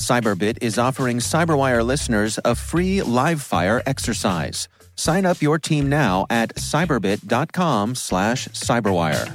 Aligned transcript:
Cyberbit 0.00 0.58
is 0.62 0.78
offering 0.78 1.18
Cyberwire 1.18 1.84
listeners 1.84 2.38
a 2.44 2.54
free 2.54 3.02
live 3.02 3.42
fire 3.42 3.82
exercise. 3.84 4.66
Sign 4.96 5.26
up 5.26 5.42
your 5.42 5.58
team 5.58 5.88
now 5.90 6.26
at 6.30 6.54
cyberbit.com 6.56 7.94
slash 7.94 8.48
cyberwire. 8.48 9.28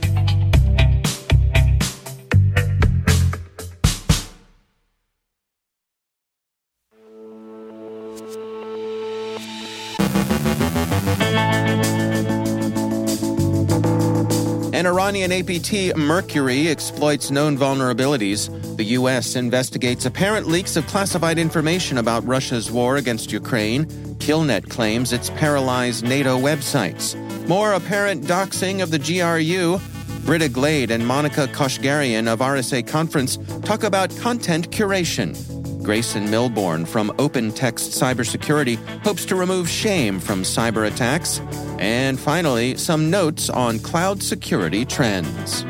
An 14.73 14.85
Iranian 14.88 15.31
APT, 15.31 15.95
Mercury, 15.95 16.67
exploits 16.67 17.31
known 17.31 17.57
vulnerabilities. 17.57 18.50
The 18.76 18.84
U.S. 19.00 19.38
investigates 19.38 20.06
apparent 20.06 20.48
leaks 20.48 20.76
of 20.76 20.86
classified 20.88 21.40
information 21.40 21.98
about 21.98 22.26
Russia's 22.28 22.70
war 22.70 22.98
against 22.98 23.31
Ukraine. 23.31 23.86
Killnet 24.20 24.70
claims 24.70 25.14
it's 25.14 25.30
paralyzed 25.30 26.04
NATO 26.04 26.38
websites. 26.38 27.16
More 27.48 27.72
apparent 27.72 28.26
doxing 28.26 28.84
of 28.84 28.92
the 28.92 29.00
GRU. 29.00 29.80
Britta 30.26 30.50
Glade 30.50 30.92
and 30.92 31.08
Monica 31.08 31.48
Koshgarian 31.48 32.28
of 32.28 32.40
RSA 32.40 32.86
Conference 32.86 33.38
talk 33.64 33.84
about 33.84 34.14
content 34.18 34.72
curation. 34.72 35.34
Grayson 35.81 36.26
Milbourne 36.28 36.86
from 36.86 37.14
Open 37.18 37.52
Text 37.52 37.92
Cybersecurity 37.92 38.76
hopes 39.06 39.23
to 39.26 39.36
remove 39.36 39.70
shame 39.70 40.20
from 40.20 40.42
cyber 40.42 40.86
attacks. 40.86 41.40
And 41.80 42.20
finally, 42.20 42.76
some 42.76 43.09
notes 43.09 43.50
on 43.50 43.80
cloud 43.80 44.22
security 44.22 44.84
trends. 44.84 45.64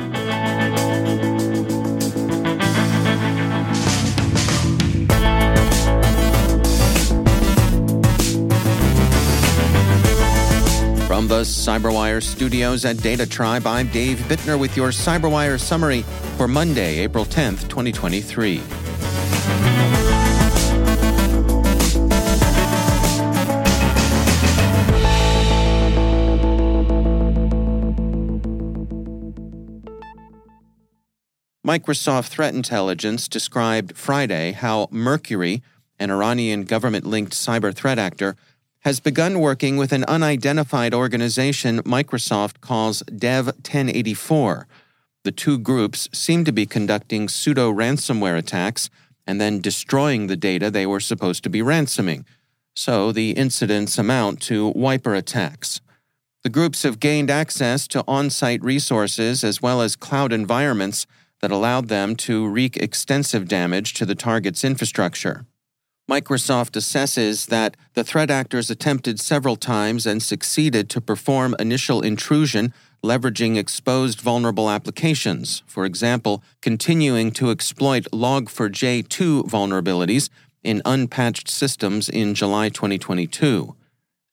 Cyberwire 11.48 12.22
studios 12.22 12.86
at 12.86 12.98
Data 12.98 13.28
Tribe, 13.28 13.68
I'm 13.68 13.88
Dave 13.90 14.18
Bittner 14.20 14.60
with 14.60 14.76
your 14.76 14.90
Cyberwire 14.90 15.60
summary 15.60 16.02
for 16.38 16.48
Monday, 16.48 17.00
April 17.00 17.26
10th, 17.26 17.70
2023. 17.70 18.62
Microsoft 31.66 32.28
Threat 32.28 32.54
Intelligence 32.54 33.28
described 33.28 33.98
Friday 33.98 34.52
how 34.52 34.88
Mercury, 34.92 35.64
an 35.98 36.12
Iranian 36.12 36.64
government 36.64 37.06
linked 37.06 37.34
cyber 37.34 37.74
threat 37.74 37.98
actor, 37.98 38.36
has 38.86 39.00
begun 39.00 39.40
working 39.40 39.78
with 39.78 39.92
an 39.92 40.04
unidentified 40.04 40.94
organization 40.94 41.82
Microsoft 41.82 42.62
calls 42.62 43.02
Dev 43.08 43.48
1084. 43.48 44.68
The 45.24 45.32
two 45.32 45.58
groups 45.58 46.08
seem 46.14 46.46
to 46.46 46.52
be 46.52 46.68
conducting 46.68 47.28
pseudo 47.28 47.74
ransomware 47.74 48.38
attacks 48.38 48.92
and 49.26 49.42
then 49.42 49.60
destroying 49.60 50.28
the 50.28 50.36
data 50.36 50.70
they 50.70 50.86
were 50.86 51.00
supposed 51.00 51.44
to 51.46 51.50
be 51.50 51.64
ransoming. 51.64 52.26
So 52.76 53.12
the 53.12 53.32
incidents 53.32 53.98
amount 53.98 54.40
to 54.44 54.72
wiper 54.76 55.16
attacks. 55.16 55.82
The 56.44 56.52
groups 56.52 56.84
have 56.84 57.00
gained 57.00 57.32
access 57.32 57.88
to 57.88 58.04
on 58.08 58.30
site 58.30 58.64
resources 58.64 59.44
as 59.44 59.64
well 59.64 59.82
as 59.82 59.96
cloud 59.96 60.32
environments 60.32 61.08
that 61.42 61.50
allowed 61.50 61.88
them 61.88 62.16
to 62.18 62.48
wreak 62.48 62.78
extensive 62.78 63.48
damage 63.48 63.96
to 63.96 64.06
the 64.06 64.14
target's 64.14 64.64
infrastructure. 64.64 65.48
Microsoft 66.10 66.72
assesses 66.72 67.48
that 67.48 67.76
the 67.94 68.04
threat 68.04 68.30
actors 68.30 68.70
attempted 68.70 69.20
several 69.20 69.56
times 69.56 70.06
and 70.06 70.22
succeeded 70.22 70.88
to 70.90 71.02
perform 71.02 71.56
initial 71.58 72.02
intrusion 72.02 72.74
leveraging 73.04 73.58
exposed 73.58 74.22
vulnerable 74.22 74.70
applications, 74.70 75.64
for 75.66 75.86
example, 75.86 76.44
continuing 76.62 77.32
to 77.32 77.50
exploit 77.50 78.04
Log4j2 78.12 79.48
vulnerabilities 79.48 80.30
in 80.64 80.82
unpatched 80.86 81.50
systems 81.50 82.10
in 82.10 82.36
July 82.36 82.70
2022. 82.70 83.76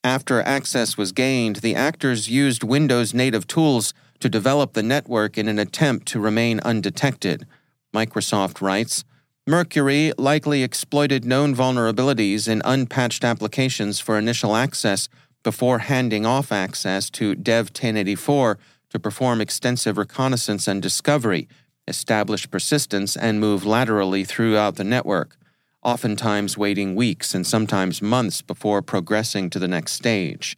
After 0.05 0.43
access 0.43 0.97
was 0.97 1.13
gained, 1.13 1.57
the 1.57 1.75
actors 1.75 2.29
used 2.29 2.65
Windows 2.65 3.15
native 3.15 3.47
tools 3.47 3.95
to 4.21 4.29
develop 4.29 4.73
the 4.73 4.83
network 4.83 5.39
in 5.39 5.49
an 5.49 5.59
attempt 5.59 6.07
to 6.09 6.21
remain 6.21 6.61
undetected. 6.61 7.47
Microsoft 7.95 8.61
writes 8.61 9.05
Mercury 9.47 10.13
likely 10.17 10.63
exploited 10.63 11.25
known 11.25 11.53
vulnerabilities 11.53 12.47
in 12.47 12.63
unpatched 12.65 13.25
applications 13.25 13.99
for 13.99 14.17
initial 14.17 14.55
access 14.55 15.09
before 15.43 15.81
handing 15.81 16.25
off 16.25 16.53
access 16.53 17.11
to 17.11 17.35
Dev 17.35 17.67
1084 17.67 18.57
to 18.91 19.01
perform 19.01 19.41
extensive 19.41 19.99
reconnaissance 19.99 20.69
and 20.69 20.81
discovery, 20.81 21.49
establish 21.89 22.49
persistence, 22.49 23.17
and 23.17 23.41
move 23.41 23.67
laterally 23.67 24.23
throughout 24.23 24.77
the 24.77 24.85
network, 24.85 25.37
oftentimes 25.83 26.57
waiting 26.57 26.95
weeks 26.95 27.35
and 27.35 27.45
sometimes 27.45 28.01
months 28.01 28.43
before 28.43 28.81
progressing 28.81 29.51
to 29.51 29.59
the 29.59 29.67
next 29.67 29.95
stage. 29.95 30.57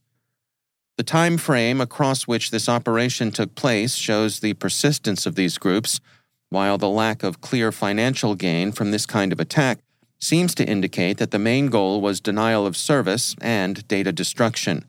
The 0.99 1.05
time 1.05 1.39
frame 1.39 1.81
across 1.81 2.25
which 2.25 2.51
this 2.51 2.69
operation 2.69 3.31
took 3.31 3.55
place 3.55 3.95
shows 3.95 4.41
the 4.41 4.53
persistence 4.53 5.25
of 5.25 5.37
these 5.37 5.57
groups, 5.57 6.01
while 6.51 6.79
the 6.79 6.89
lack 6.89 7.23
of 7.23 7.41
clear 7.41 7.73
financial 7.73 8.35
gain 8.35 8.73
from 8.73 8.91
this 8.91 9.07
kind 9.07 9.33
of 9.33 9.41
attack 9.41 9.81
seems 10.19 10.55
to 10.55 10.67
indicate 10.67 11.19
that 11.19 11.31
the 11.31 11.39
main 11.39 11.69
goal 11.69 12.01
was 12.01 12.21
denial 12.21 12.67
of 12.67 12.77
service 12.77 13.37
and 13.41 13.87
data 13.89 14.13
destruction. 14.13 14.85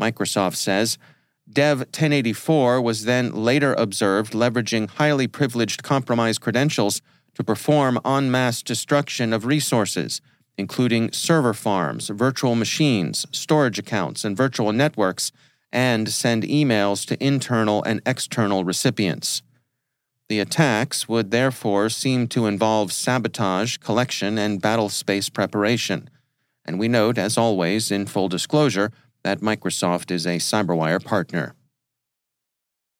Microsoft 0.00 0.56
says 0.56 0.98
Dev 1.50 1.80
1084 1.80 2.80
was 2.80 3.04
then 3.04 3.32
later 3.32 3.74
observed 3.74 4.32
leveraging 4.32 4.88
highly 4.88 5.26
privileged 5.26 5.82
compromised 5.82 6.40
credentials 6.40 7.02
to 7.34 7.44
perform 7.44 7.98
en 8.04 8.30
masse 8.30 8.62
destruction 8.62 9.32
of 9.32 9.44
resources, 9.44 10.20
including 10.56 11.12
server 11.12 11.54
farms, 11.54 12.08
virtual 12.08 12.54
machines, 12.54 13.26
storage 13.32 13.78
accounts, 13.78 14.24
and 14.24 14.36
virtual 14.36 14.72
networks, 14.72 15.32
and 15.72 16.08
send 16.08 16.42
emails 16.44 17.06
to 17.06 17.22
internal 17.24 17.82
and 17.84 18.00
external 18.06 18.64
recipients. 18.64 19.42
The 20.32 20.40
attacks 20.40 21.10
would 21.10 21.30
therefore 21.30 21.90
seem 21.90 22.26
to 22.28 22.46
involve 22.46 22.90
sabotage, 22.90 23.76
collection, 23.76 24.38
and 24.38 24.62
battle 24.62 24.88
space 24.88 25.28
preparation. 25.28 26.08
And 26.64 26.78
we 26.78 26.88
note, 26.88 27.18
as 27.18 27.36
always, 27.36 27.90
in 27.90 28.06
full 28.06 28.30
disclosure, 28.30 28.92
that 29.24 29.40
Microsoft 29.40 30.10
is 30.10 30.26
a 30.26 30.38
CyberWire 30.38 31.04
partner. 31.04 31.54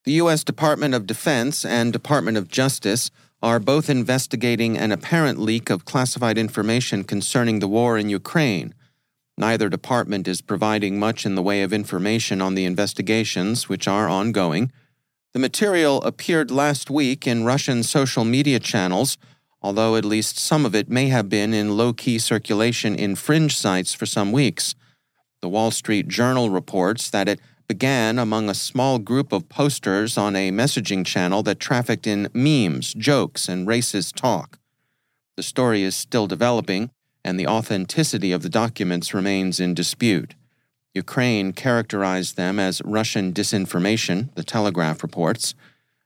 The 0.05 0.13
U.S. 0.13 0.45
Department 0.45 0.93
of 0.93 1.07
Defense 1.07 1.65
and 1.65 1.91
Department 1.91 2.37
of 2.37 2.49
Justice 2.49 3.11
are 3.43 3.59
both 3.59 3.89
investigating 3.89 4.77
an 4.77 4.93
apparent 4.93 5.39
leak 5.39 5.71
of 5.71 5.87
classified 5.87 6.37
information 6.37 7.03
concerning 7.03 7.61
the 7.61 7.67
war 7.67 7.97
in 7.97 8.11
Ukraine. 8.11 8.75
Neither 9.39 9.71
department 9.71 10.29
is 10.29 10.43
providing 10.43 10.99
much 10.99 11.25
in 11.25 11.35
the 11.35 11.43
way 11.43 11.63
of 11.63 11.73
information 11.73 12.43
on 12.43 12.57
the 12.57 12.67
investigations, 12.67 13.71
which 13.71 13.89
are 13.89 14.07
ongoing. 14.07 14.71
The 15.33 15.39
material 15.39 16.03
appeared 16.03 16.51
last 16.51 16.91
week 16.91 17.27
in 17.27 17.45
Russian 17.45 17.83
social 17.85 18.23
media 18.23 18.61
channels, 18.61 19.17
although 19.63 19.97
at 19.97 20.05
least 20.05 20.39
some 20.39 20.67
of 20.67 20.75
it 20.75 20.91
may 20.91 21.09
have 21.09 21.31
been 21.31 21.55
in 21.55 21.75
low 21.75 21.95
key 21.95 22.19
circulation 22.19 22.95
in 22.95 23.17
fringe 23.17 23.57
sites 23.57 23.95
for 23.95 24.05
some 24.05 24.31
weeks. 24.31 24.75
The 25.41 25.49
Wall 25.49 25.71
Street 25.71 26.09
Journal 26.09 26.51
reports 26.51 27.09
that 27.09 27.29
it 27.29 27.41
began 27.67 28.19
among 28.19 28.51
a 28.51 28.55
small 28.55 28.99
group 28.99 29.33
of 29.33 29.49
posters 29.49 30.19
on 30.19 30.37
a 30.37 30.51
messaging 30.51 31.07
channel 31.07 31.43
that 31.45 31.59
trafficked 31.59 32.07
in 32.07 32.29
memes, 32.35 32.93
jokes, 32.93 33.49
and 33.49 33.67
racist 33.67 34.15
talk. 34.15 34.59
The 35.37 35.43
story 35.43 35.83
is 35.83 35.97
still 35.97 36.27
developing, 36.27 36.91
and 37.25 37.41
the 37.41 37.47
authenticity 37.47 38.33
of 38.33 38.43
the 38.43 38.51
documents 38.51 39.15
remains 39.15 39.61
in 39.61 39.73
dispute. 39.73 40.35
Ukraine 40.95 41.53
characterized 41.53 42.37
them 42.37 42.59
as 42.59 42.83
Russian 42.85 43.33
disinformation, 43.33 44.35
the 44.35 44.45
Telegraph 44.45 45.03
reports. 45.03 45.55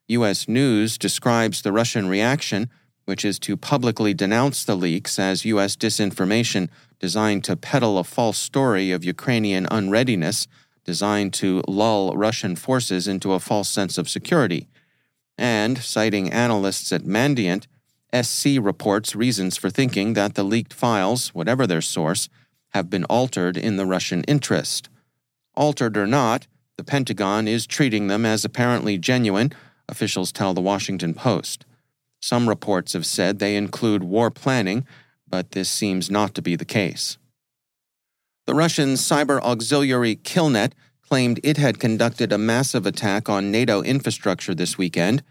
U.S. 0.09 0.47
News 0.47 0.97
describes 0.97 1.63
the 1.63 1.73
Russian 1.73 2.09
reaction, 2.09 2.71
which 3.05 3.25
is 3.25 3.39
to 3.41 3.57
publicly 3.57 4.15
denounce 4.15 4.65
the 4.65 4.77
leaks 4.77 5.19
as 5.19 5.45
U.S. 5.45 5.77
disinformation 5.77 6.69
designed 7.01 7.45
to 7.45 7.57
peddle 7.57 7.99
a 7.99 8.05
false 8.05 8.39
story 8.39 8.93
of 8.93 9.05
Ukrainian 9.05 9.67
unreadiness, 9.71 10.47
designed 10.85 11.35
to 11.35 11.63
lull 11.67 12.17
Russian 12.17 12.55
forces 12.55 13.09
into 13.09 13.33
a 13.33 13.41
false 13.41 13.69
sense 13.69 13.99
of 13.99 14.09
security. 14.09 14.69
And, 15.37 15.79
citing 15.79 16.33
analysts 16.33 16.93
at 16.93 17.03
Mandiant, 17.03 17.67
SC 18.15 18.59
reports 18.61 19.17
reasons 19.17 19.57
for 19.57 19.69
thinking 19.69 20.15
that 20.15 20.35
the 20.35 20.45
leaked 20.45 20.73
files, 20.73 21.35
whatever 21.35 21.67
their 21.67 21.83
source, 21.83 22.29
have 22.77 22.91
been 22.91 23.05
altered 23.05 23.57
in 23.57 23.77
the 23.77 23.87
Russian 23.87 24.23
interest. 24.25 24.91
Altered 25.55 25.97
or 25.97 26.07
not, 26.07 26.47
the 26.77 26.85
Pentagon 26.85 27.49
is 27.49 27.67
treating 27.67 28.09
them 28.09 28.27
as 28.27 28.45
apparently 28.45 28.99
genuine, 28.99 29.51
officials 29.89 30.31
tell 30.31 30.53
the 30.53 30.61
Washington 30.61 31.15
Post. 31.15 31.65
Some 32.21 32.51
reports 32.51 32.93
have 32.93 33.07
said 33.07 33.39
they 33.39 33.57
include 33.57 34.03
war 34.03 34.31
planning, 34.31 34.87
but 35.27 35.53
this 35.53 35.71
seems 35.71 36.11
not 36.11 36.35
to 36.35 36.43
be 36.43 36.55
the 36.55 36.67
case. 36.67 37.17
The 38.47 38.55
Russian 38.55 38.91
cyber 38.91 39.41
auxiliary 39.41 40.17
Killnet 40.17 40.73
claimed 41.01 41.41
it 41.43 41.57
had 41.57 41.81
conducted 41.81 42.31
a 42.31 42.39
massive 42.39 42.85
attack 42.85 43.31
on 43.31 43.51
NATO 43.51 43.83
infrastructure 43.83 44.55
this 44.55 44.77
weekend. 44.77 45.23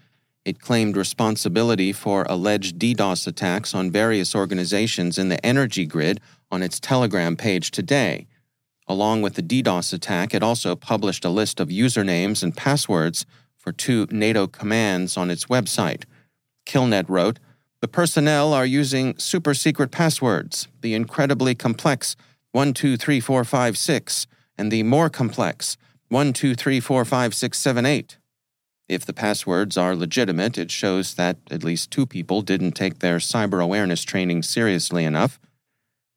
It 0.45 0.61
claimed 0.61 0.95
responsibility 0.95 1.91
for 1.91 2.23
alleged 2.29 2.77
DDoS 2.77 3.25
attacks 3.25 3.73
on 3.73 3.89
various 3.89 4.35
organizations 4.35 5.17
in 5.17 5.29
the 5.29 5.43
energy 5.43 5.87
grid 5.87 6.21
on 6.51 6.61
its 6.61 6.79
Telegram 6.79 7.35
page 7.35 7.71
today. 7.71 8.27
Along 8.87 9.23
with 9.23 9.33
the 9.33 9.41
DDoS 9.41 9.91
attack, 9.91 10.35
it 10.35 10.43
also 10.43 10.75
published 10.75 11.25
a 11.25 11.29
list 11.29 11.59
of 11.59 11.69
usernames 11.69 12.43
and 12.43 12.55
passwords 12.55 13.25
for 13.57 13.71
two 13.71 14.05
NATO 14.11 14.45
commands 14.45 15.17
on 15.17 15.31
its 15.31 15.45
website. 15.45 16.03
Killnet 16.67 17.09
wrote, 17.09 17.39
The 17.81 17.87
personnel 17.87 18.53
are 18.53 18.67
using 18.67 19.17
super 19.17 19.55
secret 19.55 19.89
passwords, 19.89 20.67
the 20.81 20.93
incredibly 20.93 21.55
complex 21.55 22.15
123456, 22.51 24.27
and 24.59 24.71
the 24.71 24.83
more 24.83 25.09
complex 25.09 25.75
12345678. 26.11 28.17
If 28.87 29.05
the 29.05 29.13
passwords 29.13 29.77
are 29.77 29.95
legitimate, 29.95 30.57
it 30.57 30.69
shows 30.69 31.15
that 31.15 31.37
at 31.49 31.63
least 31.63 31.89
two 31.89 32.05
people 32.05 32.41
didn't 32.41 32.73
take 32.73 32.99
their 32.99 33.17
cyber 33.17 33.63
awareness 33.63 34.03
training 34.03 34.43
seriously 34.43 35.03
enough. 35.03 35.39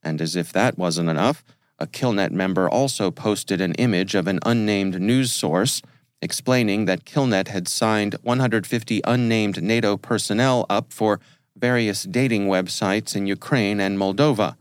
And 0.03 0.21
as 0.21 0.37
if 0.37 0.53
that 0.53 0.77
wasn't 0.77 1.09
enough, 1.09 1.45
a 1.79 1.87
Killnet 1.87 2.31
member 2.31 2.69
also 2.69 3.11
posted 3.11 3.61
an 3.61 3.75
image 3.75 4.15
of 4.15 4.27
an 4.27 4.41
unnamed 4.45 5.01
news 5.01 5.33
source 5.33 5.81
explaining 6.21 6.85
that 6.85 7.05
Killnet 7.05 7.49
had 7.49 7.69
signed 7.69 8.17
150 8.23 9.01
unnamed 9.05 9.63
NATO 9.63 9.97
personnel 9.97 10.67
up 10.69 10.93
for 10.93 11.21
various 11.57 12.03
dating 12.03 12.49
websites 12.49 13.17
in 13.17 13.27
Ukraine 13.27 13.81
and 13.81 13.99
Moldova. 13.99 14.57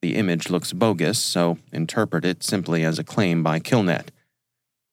The 0.00 0.16
image 0.16 0.48
looks 0.48 0.72
bogus, 0.72 1.18
so 1.18 1.58
interpret 1.72 2.24
it 2.24 2.42
simply 2.42 2.84
as 2.84 2.98
a 2.98 3.04
claim 3.04 3.42
by 3.42 3.60
Killnet. 3.60 4.08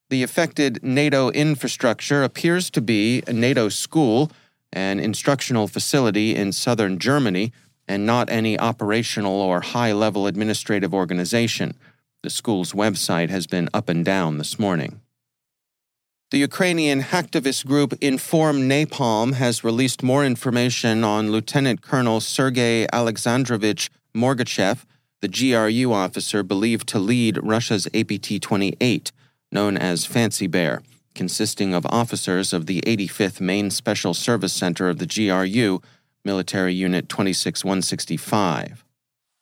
The 0.09 0.23
affected 0.23 0.83
NATO 0.83 1.29
infrastructure 1.29 2.23
appears 2.23 2.71
to 2.71 2.81
be 2.81 3.21
a 3.27 3.33
NATO 3.33 3.69
school, 3.69 4.31
an 4.73 4.99
instructional 4.99 5.67
facility 5.67 6.35
in 6.35 6.51
southern 6.51 6.97
Germany, 6.97 7.53
and 7.87 8.07
not 8.07 8.29
any 8.29 8.59
operational 8.59 9.39
or 9.39 9.61
high 9.61 9.93
level 9.93 10.25
administrative 10.25 10.93
organization. 10.93 11.75
The 12.23 12.31
school's 12.31 12.73
website 12.73 13.29
has 13.29 13.45
been 13.45 13.69
up 13.71 13.87
and 13.87 14.03
down 14.03 14.39
this 14.39 14.57
morning. 14.57 15.01
The 16.31 16.39
Ukrainian 16.39 17.01
hacktivist 17.01 17.65
group 17.65 17.93
Inform 18.01 18.69
Napalm 18.69 19.33
has 19.33 19.63
released 19.63 20.03
more 20.03 20.25
information 20.25 21.03
on 21.03 21.31
Lieutenant 21.31 21.81
Colonel 21.81 22.19
Sergei 22.19 22.87
Alexandrovich 22.91 23.89
Morgachev, 24.15 24.85
the 25.21 25.27
GRU 25.27 25.91
officer 25.91 26.43
believed 26.43 26.87
to 26.89 26.99
lead 26.99 27.39
Russia's 27.43 27.87
APT 27.93 28.41
28 28.41 29.11
known 29.51 29.77
as 29.77 30.05
Fancy 30.05 30.47
Bear, 30.47 30.81
consisting 31.15 31.73
of 31.73 31.85
officers 31.87 32.53
of 32.53 32.65
the 32.65 32.81
85th 32.81 33.41
Main 33.41 33.71
Special 33.71 34.13
Service 34.13 34.53
Center 34.53 34.89
of 34.89 34.99
the 34.99 35.05
GRU, 35.05 35.81
Military 36.23 36.73
Unit 36.73 37.09
26165. 37.09 38.83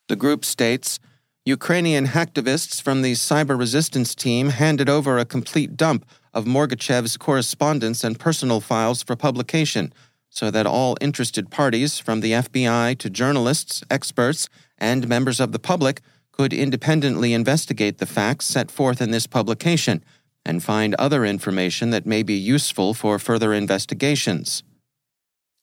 The 0.08 0.16
group 0.16 0.46
states 0.46 1.00
Ukrainian 1.46 2.08
hacktivists 2.08 2.82
from 2.82 3.02
the 3.02 3.14
cyber 3.14 3.58
resistance 3.58 4.14
team 4.14 4.50
handed 4.50 4.90
over 4.90 5.18
a 5.18 5.26
complete 5.26 5.78
dump 5.78 6.06
of 6.34 6.46
Morgachev's 6.46 7.18
correspondence 7.18 8.04
and 8.04 8.20
personal 8.20 8.60
files 8.60 9.02
for 9.02 9.16
publication 9.16 9.94
so 10.30 10.52
that 10.52 10.68
all 10.68 10.98
interested 11.02 11.50
parties, 11.50 12.00
from 12.00 12.20
the 12.20 12.34
FBI 12.34 12.98
to 13.00 13.10
journalists, 13.10 13.84
experts, 13.90 14.50
and 14.78 15.08
members 15.08 15.40
of 15.40 15.52
the 15.52 15.60
public, 15.60 16.02
could 16.38 16.54
independently 16.54 17.34
investigate 17.34 17.98
the 17.98 18.06
facts 18.06 18.46
set 18.46 18.70
forth 18.70 19.02
in 19.02 19.10
this 19.10 19.26
publication 19.26 20.04
and 20.46 20.64
find 20.64 20.94
other 20.96 21.26
information 21.26 21.90
that 21.90 22.06
may 22.06 22.22
be 22.22 22.36
useful 22.36 22.94
for 22.94 23.18
further 23.18 23.54
investigations. 23.54 24.64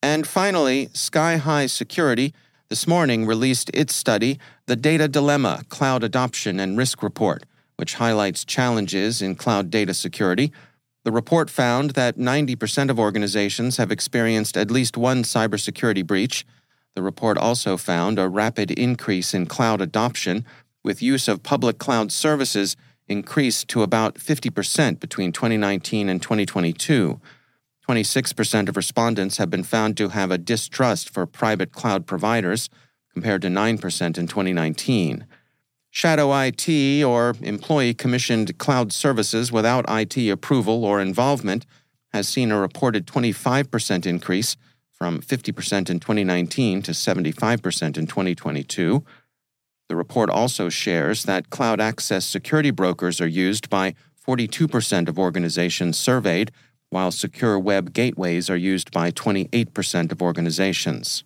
And 0.03 0.26
finally, 0.26 0.88
Sky 0.93 1.37
High 1.37 1.67
Security 1.67 2.35
this 2.69 2.87
morning 2.88 3.25
released 3.25 3.71
its 3.73 3.94
study, 3.94 4.38
The 4.67 4.75
Data 4.75 5.06
Dilemma 5.06 5.62
Cloud 5.69 6.03
Adoption 6.03 6.59
and 6.59 6.77
Risk 6.77 7.03
Report, 7.03 7.44
which 7.77 7.94
highlights 7.94 8.44
challenges 8.44 9.23
in 9.23 9.37
cloud 9.37 9.70
data 9.70 9.94
security. 9.94 10.53
The 11.05 11.12
report 11.12 11.50
found 11.50 11.91
that 11.91 12.19
90% 12.19 12.91
of 12.91 12.99
organizations 12.99 13.77
have 13.77 13.93
experienced 13.93 14.56
at 14.56 14.70
least 14.70 14.97
one 14.97 15.23
cybersecurity 15.23 16.05
breach. 16.05 16.44
The 16.94 17.03
report 17.03 17.38
also 17.38 17.77
found 17.77 18.19
a 18.19 18.29
rapid 18.29 18.70
increase 18.73 19.35
in 19.35 19.47
cloud 19.47 19.81
adoption, 19.81 20.44
with 20.85 21.03
use 21.03 21.27
of 21.27 21.43
public 21.43 21.79
cloud 21.79 22.13
services 22.13 22.77
increased 23.09 23.69
to 23.69 23.83
about 23.83 24.17
50% 24.17 25.01
between 25.01 25.33
2019 25.33 26.09
and 26.09 26.23
2022. 26.23 27.21
26% 27.89 28.69
of 28.69 28.77
respondents 28.77 29.39
have 29.39 29.51
been 29.51 29.63
found 29.63 29.97
to 29.97 30.11
have 30.11 30.31
a 30.31 30.39
distrust 30.39 31.11
for 31.11 31.27
private 31.27 31.73
cloud 31.73 32.06
providers, 32.06 32.70
compared 33.13 33.43
to 33.43 33.49
9% 33.49 34.19
in 34.19 34.27
2019. 34.27 35.27
Shadow 35.91 36.32
IT, 36.37 37.05
or 37.05 37.35
employee 37.41 37.94
commissioned 37.94 38.58
cloud 38.58 38.93
services 38.93 39.53
without 39.53 39.85
IT 39.89 40.17
approval 40.29 40.85
or 40.85 41.01
involvement, 41.01 41.67
has 42.13 42.27
seen 42.27 42.51
a 42.51 42.58
reported 42.58 43.06
25% 43.06 44.06
increase 44.06 44.56
from 44.91 45.20
50% 45.20 45.91
in 45.91 46.01
2019 46.01 46.82
to 46.82 46.93
75% 46.93 47.97
in 47.97 48.06
2022. 48.06 49.05
The 49.88 49.96
report 49.96 50.31
also 50.31 50.69
shares 50.69 51.24
that 51.24 51.50
cloud 51.50 51.81
access 51.81 52.24
security 52.24 52.70
brokers 52.70 53.20
are 53.20 53.26
used 53.26 53.69
by 53.69 53.94
42% 54.26 55.08
of 55.08 55.19
organizations 55.19 55.98
surveyed, 55.98 56.50
while 56.91 57.10
secure 57.10 57.58
web 57.58 57.93
gateways 57.93 58.48
are 58.48 58.56
used 58.56 58.91
by 58.91 59.10
28% 59.10 60.12
of 60.12 60.22
organizations. 60.22 61.24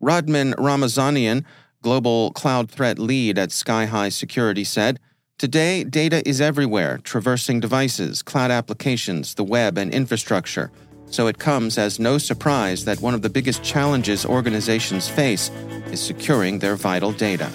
Rodman 0.00 0.52
Ramezanian, 0.54 1.44
global 1.82 2.32
cloud 2.32 2.70
threat 2.70 2.98
lead 2.98 3.38
at 3.38 3.52
Sky 3.52 3.86
High 3.86 4.08
Security, 4.08 4.64
said, 4.64 4.98
Today, 5.38 5.84
data 5.84 6.26
is 6.26 6.40
everywhere, 6.40 6.98
traversing 6.98 7.60
devices, 7.60 8.22
cloud 8.22 8.50
applications, 8.50 9.34
the 9.34 9.44
web, 9.44 9.76
and 9.76 9.92
infrastructure 9.92 10.72
so 11.10 11.26
it 11.26 11.38
comes 11.38 11.78
as 11.78 11.98
no 11.98 12.18
surprise 12.18 12.84
that 12.84 13.00
one 13.00 13.14
of 13.14 13.22
the 13.22 13.30
biggest 13.30 13.62
challenges 13.62 14.24
organizations 14.24 15.08
face 15.08 15.50
is 15.90 16.00
securing 16.00 16.58
their 16.58 16.76
vital 16.76 17.12
data. 17.12 17.50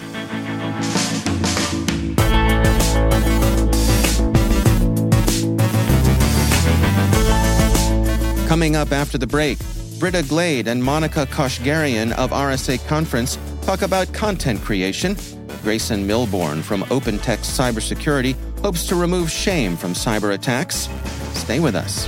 Coming 8.47 8.75
up 8.75 8.91
after 8.91 9.17
the 9.17 9.27
break, 9.27 9.57
Britta 9.97 10.23
Glade 10.23 10.67
and 10.67 10.83
Monica 10.83 11.25
Koshgarian 11.27 12.11
of 12.13 12.31
RSA 12.31 12.85
Conference 12.87 13.37
talk 13.61 13.81
about 13.81 14.11
content 14.13 14.61
creation. 14.61 15.15
Grayson 15.63 16.07
Milbourne 16.07 16.61
from 16.61 16.81
OpenText 16.85 17.45
Cybersecurity 17.45 18.35
hopes 18.59 18.87
to 18.87 18.95
remove 18.95 19.31
shame 19.31 19.77
from 19.77 19.93
cyber 19.93 20.33
attacks. 20.33 20.89
Stay 21.33 21.59
with 21.59 21.75
us. 21.75 22.07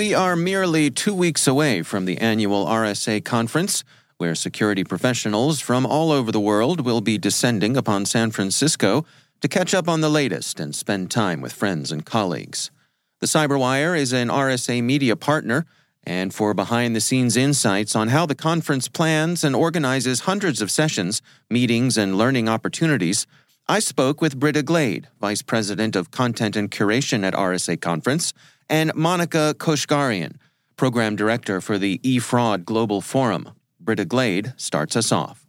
We 0.00 0.14
are 0.14 0.34
merely 0.34 0.88
two 0.88 1.12
weeks 1.12 1.46
away 1.46 1.82
from 1.82 2.06
the 2.06 2.16
annual 2.16 2.64
RSA 2.64 3.22
conference, 3.22 3.84
where 4.16 4.34
security 4.34 4.82
professionals 4.82 5.60
from 5.60 5.84
all 5.84 6.10
over 6.10 6.32
the 6.32 6.40
world 6.40 6.86
will 6.86 7.02
be 7.02 7.18
descending 7.18 7.76
upon 7.76 8.06
San 8.06 8.30
Francisco 8.30 9.04
to 9.42 9.46
catch 9.46 9.74
up 9.74 9.90
on 9.90 10.00
the 10.00 10.08
latest 10.08 10.58
and 10.58 10.74
spend 10.74 11.10
time 11.10 11.42
with 11.42 11.52
friends 11.52 11.92
and 11.92 12.06
colleagues. 12.06 12.70
The 13.18 13.26
Cyberwire 13.26 13.94
is 13.94 14.14
an 14.14 14.28
RSA 14.28 14.82
media 14.82 15.16
partner, 15.16 15.66
and 16.02 16.32
for 16.32 16.54
behind 16.54 16.96
the 16.96 17.02
scenes 17.02 17.36
insights 17.36 17.94
on 17.94 18.08
how 18.08 18.24
the 18.24 18.34
conference 18.34 18.88
plans 18.88 19.44
and 19.44 19.54
organizes 19.54 20.20
hundreds 20.20 20.62
of 20.62 20.70
sessions, 20.70 21.20
meetings, 21.50 21.98
and 21.98 22.16
learning 22.16 22.48
opportunities, 22.48 23.26
I 23.68 23.80
spoke 23.80 24.22
with 24.22 24.40
Britta 24.40 24.62
Glade, 24.62 25.08
Vice 25.20 25.42
President 25.42 25.94
of 25.94 26.10
Content 26.10 26.56
and 26.56 26.70
Curation 26.70 27.22
at 27.22 27.34
RSA 27.34 27.82
Conference, 27.82 28.32
and 28.70 28.94
Monica 28.94 29.54
Koshgarian, 29.58 30.36
Program 30.76 31.16
Director 31.16 31.60
for 31.60 31.76
the 31.76 31.98
eFraud 31.98 32.64
Global 32.64 33.02
Forum. 33.02 33.50
Britta 33.78 34.06
Glade 34.06 34.54
starts 34.56 34.96
us 34.96 35.12
off. 35.12 35.46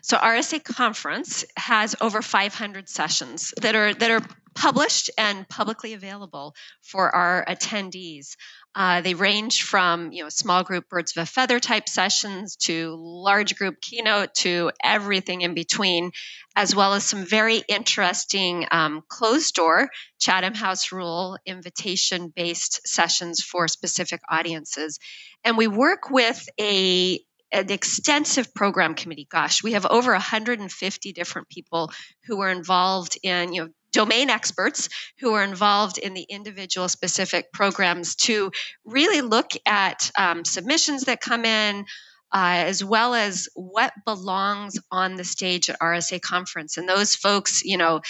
So 0.00 0.16
RSA 0.16 0.62
Conference 0.62 1.44
has 1.56 1.96
over 2.00 2.22
500 2.22 2.88
sessions 2.88 3.52
that 3.60 3.74
are 3.74 3.92
that 3.94 4.10
are 4.10 4.20
published 4.56 5.10
and 5.18 5.48
publicly 5.48 5.92
available 5.92 6.54
for 6.82 7.14
our 7.14 7.44
attendees. 7.44 8.36
Uh, 8.74 9.00
they 9.00 9.14
range 9.14 9.62
from 9.62 10.12
you 10.12 10.22
know 10.22 10.28
small 10.28 10.64
group 10.64 10.88
birds 10.88 11.16
of 11.16 11.22
a 11.22 11.26
feather 11.26 11.60
type 11.60 11.88
sessions 11.88 12.56
to 12.56 12.94
large 12.98 13.56
group 13.56 13.80
keynote 13.80 14.34
to 14.34 14.70
everything 14.82 15.42
in 15.42 15.54
between, 15.54 16.10
as 16.56 16.74
well 16.74 16.94
as 16.94 17.04
some 17.04 17.24
very 17.24 17.62
interesting 17.68 18.66
um, 18.70 19.02
closed 19.08 19.54
door 19.54 19.88
Chatham 20.18 20.54
House 20.54 20.90
rule 20.92 21.38
invitation 21.46 22.32
based 22.34 22.86
sessions 22.86 23.42
for 23.42 23.68
specific 23.68 24.20
audiences. 24.28 24.98
And 25.44 25.56
we 25.56 25.68
work 25.68 26.10
with 26.10 26.48
a 26.60 27.20
an 27.52 27.70
extensive 27.70 28.52
program 28.54 28.94
committee. 28.94 29.26
Gosh, 29.30 29.62
we 29.62 29.72
have 29.72 29.86
over 29.86 30.12
150 30.12 31.12
different 31.12 31.48
people 31.48 31.92
who 32.26 32.40
are 32.40 32.50
involved 32.50 33.18
in 33.22 33.52
you 33.52 33.64
know 33.64 33.70
domain 33.96 34.28
experts 34.28 34.90
who 35.20 35.32
are 35.32 35.42
involved 35.42 35.96
in 35.96 36.12
the 36.12 36.26
individual 36.28 36.86
specific 36.86 37.50
programs 37.50 38.14
to 38.14 38.52
really 38.84 39.22
look 39.22 39.52
at 39.64 40.10
um, 40.18 40.44
submissions 40.44 41.04
that 41.04 41.22
come 41.22 41.46
in, 41.46 41.86
uh, 42.30 42.64
as 42.66 42.84
well 42.84 43.14
as 43.14 43.48
what 43.54 43.94
belongs 44.04 44.78
on 44.92 45.16
the 45.16 45.24
stage 45.24 45.70
at 45.70 45.80
RSA 45.80 46.20
conference. 46.20 46.76
And 46.76 46.86
those 46.86 47.14
folks, 47.14 47.62
you 47.64 47.78
know, 47.78 48.02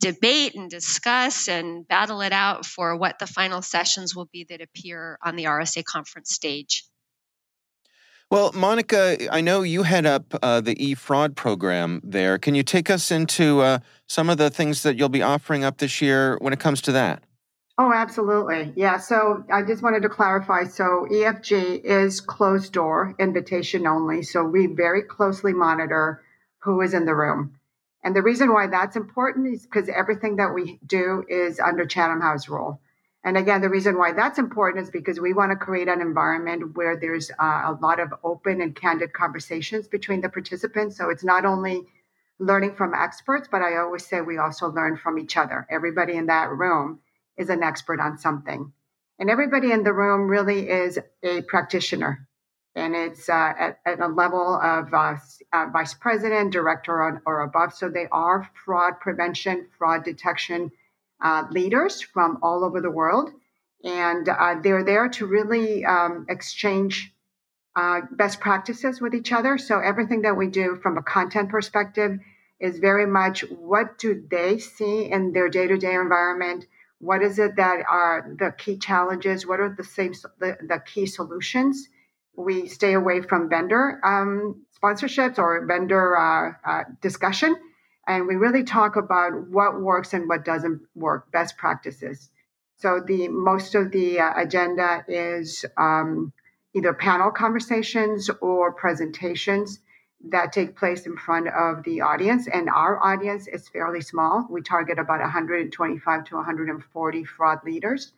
debate 0.00 0.54
and 0.54 0.70
discuss 0.70 1.46
and 1.46 1.86
battle 1.86 2.22
it 2.22 2.32
out 2.32 2.64
for 2.64 2.96
what 2.96 3.18
the 3.18 3.26
final 3.26 3.60
sessions 3.60 4.16
will 4.16 4.28
be 4.32 4.46
that 4.48 4.62
appear 4.62 5.18
on 5.22 5.36
the 5.36 5.44
RSA 5.44 5.84
conference 5.84 6.32
stage. 6.32 6.84
Well, 8.34 8.50
Monica, 8.52 9.16
I 9.32 9.40
know 9.42 9.62
you 9.62 9.84
head 9.84 10.06
up 10.06 10.34
uh, 10.42 10.60
the 10.60 10.74
e 10.84 10.94
fraud 10.94 11.36
program 11.36 12.00
there. 12.02 12.36
Can 12.36 12.56
you 12.56 12.64
take 12.64 12.90
us 12.90 13.12
into 13.12 13.60
uh, 13.60 13.78
some 14.08 14.28
of 14.28 14.38
the 14.38 14.50
things 14.50 14.82
that 14.82 14.96
you'll 14.96 15.08
be 15.08 15.22
offering 15.22 15.62
up 15.62 15.78
this 15.78 16.02
year 16.02 16.36
when 16.40 16.52
it 16.52 16.58
comes 16.58 16.80
to 16.80 16.90
that? 16.90 17.22
Oh, 17.78 17.92
absolutely. 17.94 18.72
Yeah. 18.74 18.98
So 18.98 19.44
I 19.52 19.62
just 19.62 19.84
wanted 19.84 20.02
to 20.02 20.08
clarify. 20.08 20.64
So 20.64 21.06
EFG 21.12 21.84
is 21.84 22.20
closed 22.20 22.72
door, 22.72 23.14
invitation 23.20 23.86
only. 23.86 24.24
So 24.24 24.42
we 24.42 24.66
very 24.66 25.02
closely 25.02 25.52
monitor 25.52 26.20
who 26.58 26.80
is 26.80 26.92
in 26.92 27.04
the 27.04 27.14
room. 27.14 27.54
And 28.02 28.16
the 28.16 28.22
reason 28.22 28.52
why 28.52 28.66
that's 28.66 28.96
important 28.96 29.54
is 29.54 29.62
because 29.62 29.88
everything 29.88 30.36
that 30.36 30.52
we 30.52 30.80
do 30.84 31.22
is 31.28 31.60
under 31.60 31.86
Chatham 31.86 32.20
House 32.20 32.48
rule. 32.48 32.80
And 33.24 33.38
again, 33.38 33.62
the 33.62 33.70
reason 33.70 33.96
why 33.96 34.12
that's 34.12 34.38
important 34.38 34.84
is 34.84 34.90
because 34.90 35.18
we 35.18 35.32
want 35.32 35.50
to 35.50 35.56
create 35.56 35.88
an 35.88 36.02
environment 36.02 36.76
where 36.76 36.94
there's 36.94 37.30
uh, 37.30 37.62
a 37.64 37.78
lot 37.80 37.98
of 37.98 38.12
open 38.22 38.60
and 38.60 38.76
candid 38.76 39.14
conversations 39.14 39.88
between 39.88 40.20
the 40.20 40.28
participants. 40.28 40.98
So 40.98 41.08
it's 41.08 41.24
not 41.24 41.46
only 41.46 41.84
learning 42.38 42.74
from 42.74 42.92
experts, 42.92 43.48
but 43.50 43.62
I 43.62 43.78
always 43.78 44.06
say 44.06 44.20
we 44.20 44.36
also 44.36 44.70
learn 44.70 44.98
from 44.98 45.18
each 45.18 45.38
other. 45.38 45.66
Everybody 45.70 46.14
in 46.14 46.26
that 46.26 46.50
room 46.50 47.00
is 47.38 47.48
an 47.48 47.62
expert 47.62 47.98
on 47.98 48.18
something. 48.18 48.72
And 49.18 49.30
everybody 49.30 49.72
in 49.72 49.84
the 49.84 49.92
room 49.94 50.28
really 50.28 50.68
is 50.68 50.98
a 51.22 51.42
practitioner. 51.42 52.28
And 52.74 52.94
it's 52.94 53.28
uh, 53.28 53.52
at, 53.58 53.78
at, 53.86 54.00
a 54.00 54.08
level 54.08 54.60
of 54.60 54.92
uh, 54.92 55.16
uh, 55.52 55.66
vice 55.72 55.94
president, 55.94 56.52
director, 56.52 56.92
or, 56.92 57.22
or 57.24 57.42
above. 57.42 57.72
So 57.72 57.88
they 57.88 58.08
are 58.10 58.50
fraud 58.64 59.00
prevention, 59.00 59.68
fraud 59.78 60.04
detection 60.04 60.72
uh, 61.24 61.44
leaders 61.50 62.02
from 62.02 62.38
all 62.42 62.64
over 62.64 62.80
the 62.80 62.90
world. 62.90 63.30
And 63.82 64.28
uh, 64.28 64.56
they're 64.62 64.84
there 64.84 65.08
to 65.08 65.26
really 65.26 65.84
um, 65.84 66.26
exchange 66.28 67.12
uh, 67.76 68.02
best 68.12 68.40
practices 68.40 69.00
with 69.00 69.14
each 69.14 69.32
other. 69.32 69.58
So 69.58 69.80
everything 69.80 70.22
that 70.22 70.36
we 70.36 70.46
do 70.46 70.78
from 70.82 70.96
a 70.96 71.02
content 71.02 71.48
perspective 71.48 72.18
is 72.60 72.78
very 72.78 73.06
much 73.06 73.40
what 73.50 73.98
do 73.98 74.22
they 74.30 74.58
see 74.58 75.10
in 75.10 75.32
their 75.32 75.48
day-to-day 75.48 75.94
environment? 75.94 76.66
What 76.98 77.22
is 77.22 77.38
it 77.38 77.56
that 77.56 77.84
are 77.88 78.34
the 78.38 78.54
key 78.56 78.78
challenges? 78.78 79.46
What 79.46 79.60
are 79.60 79.74
the 79.76 79.84
same 79.84 80.12
the, 80.38 80.56
the 80.60 80.80
key 80.86 81.06
solutions? 81.06 81.88
We 82.36 82.68
stay 82.68 82.94
away 82.94 83.20
from 83.22 83.50
vendor 83.50 84.00
um, 84.04 84.64
sponsorships 84.80 85.38
or 85.38 85.66
vendor 85.66 86.16
uh, 86.16 86.52
uh, 86.64 86.84
discussion 87.02 87.56
and 88.06 88.26
we 88.26 88.34
really 88.34 88.64
talk 88.64 88.96
about 88.96 89.48
what 89.48 89.80
works 89.80 90.12
and 90.12 90.28
what 90.28 90.44
doesn't 90.44 90.82
work, 90.94 91.30
best 91.32 91.56
practices. 91.56 92.30
So 92.78 93.00
the 93.00 93.28
most 93.28 93.74
of 93.74 93.90
the 93.92 94.20
uh, 94.20 94.32
agenda 94.36 95.04
is 95.08 95.64
um, 95.76 96.32
either 96.74 96.92
panel 96.92 97.30
conversations 97.30 98.30
or 98.40 98.72
presentations 98.72 99.80
that 100.30 100.52
take 100.52 100.76
place 100.76 101.06
in 101.06 101.16
front 101.16 101.48
of 101.48 101.82
the 101.84 102.00
audience. 102.00 102.48
And 102.48 102.68
our 102.68 103.02
audience 103.02 103.46
is 103.46 103.68
fairly 103.68 104.00
small. 104.00 104.46
We 104.50 104.62
target 104.62 104.98
about 104.98 105.20
125 105.20 106.24
to 106.24 106.34
140 106.36 107.24
fraud 107.24 107.58
leaders. 107.64 108.12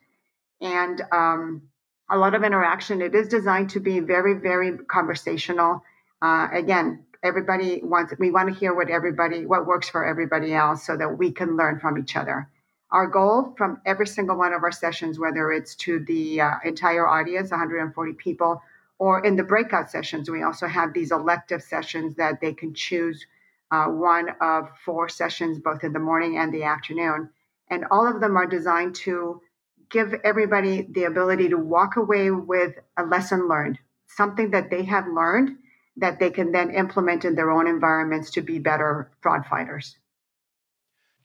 And 0.61 1.01
um, 1.11 1.63
a 2.09 2.17
lot 2.17 2.33
of 2.33 2.43
interaction. 2.43 3.01
It 3.01 3.13
is 3.13 3.27
designed 3.27 3.71
to 3.71 3.79
be 3.79 3.99
very, 3.99 4.35
very 4.35 4.77
conversational. 4.77 5.83
Uh, 6.21 6.47
again, 6.51 7.05
everybody 7.23 7.81
wants, 7.83 8.13
we 8.19 8.31
want 8.31 8.53
to 8.53 8.59
hear 8.59 8.73
what 8.73 8.89
everybody, 8.89 9.45
what 9.45 9.65
works 9.65 9.89
for 9.89 10.05
everybody 10.05 10.53
else 10.53 10.85
so 10.85 10.97
that 10.97 11.17
we 11.17 11.31
can 11.31 11.57
learn 11.57 11.79
from 11.79 11.97
each 11.97 12.15
other. 12.15 12.49
Our 12.91 13.07
goal 13.07 13.53
from 13.57 13.81
every 13.85 14.07
single 14.07 14.37
one 14.37 14.53
of 14.53 14.63
our 14.63 14.71
sessions, 14.71 15.19
whether 15.19 15.51
it's 15.51 15.75
to 15.75 15.99
the 16.05 16.41
uh, 16.41 16.51
entire 16.63 17.07
audience, 17.07 17.51
140 17.51 18.13
people, 18.13 18.61
or 18.99 19.23
in 19.25 19.35
the 19.35 19.43
breakout 19.43 19.91
sessions, 19.91 20.29
we 20.29 20.43
also 20.43 20.67
have 20.67 20.93
these 20.93 21.11
elective 21.11 21.61
sessions 21.61 22.15
that 22.15 22.39
they 22.41 22.53
can 22.53 22.73
choose 22.73 23.25
uh, 23.71 23.85
one 23.87 24.29
of 24.41 24.69
four 24.85 25.09
sessions, 25.09 25.59
both 25.59 25.83
in 25.83 25.93
the 25.93 25.99
morning 25.99 26.37
and 26.37 26.53
the 26.53 26.63
afternoon. 26.63 27.29
And 27.69 27.85
all 27.91 28.07
of 28.07 28.21
them 28.21 28.37
are 28.37 28.47
designed 28.47 28.95
to 28.95 29.41
give 29.89 30.13
everybody 30.23 30.87
the 30.89 31.03
ability 31.03 31.49
to 31.49 31.57
walk 31.57 31.97
away 31.97 32.31
with 32.31 32.75
a 32.97 33.03
lesson 33.03 33.47
learned, 33.47 33.79
something 34.07 34.51
that 34.51 34.69
they 34.69 34.83
have 34.83 35.07
learned 35.07 35.57
that 35.97 36.19
they 36.19 36.29
can 36.29 36.51
then 36.51 36.71
implement 36.71 37.25
in 37.25 37.35
their 37.35 37.51
own 37.51 37.67
environments 37.67 38.31
to 38.31 38.41
be 38.41 38.59
better 38.59 39.09
fraud 39.21 39.45
fighters. 39.45 39.97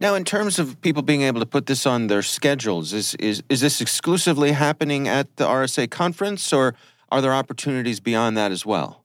Now, 0.00 0.14
in 0.16 0.24
terms 0.24 0.58
of 0.58 0.80
people 0.80 1.02
being 1.02 1.22
able 1.22 1.38
to 1.38 1.46
put 1.46 1.66
this 1.66 1.86
on 1.86 2.08
their 2.08 2.22
schedules, 2.22 2.92
is, 2.92 3.14
is, 3.16 3.42
is 3.48 3.60
this 3.60 3.80
exclusively 3.80 4.50
happening 4.50 5.06
at 5.06 5.36
the 5.36 5.46
RSA 5.46 5.90
conference, 5.90 6.52
or 6.52 6.74
are 7.10 7.20
there 7.20 7.32
opportunities 7.32 8.00
beyond 8.00 8.36
that 8.36 8.50
as 8.50 8.66
well? 8.66 9.04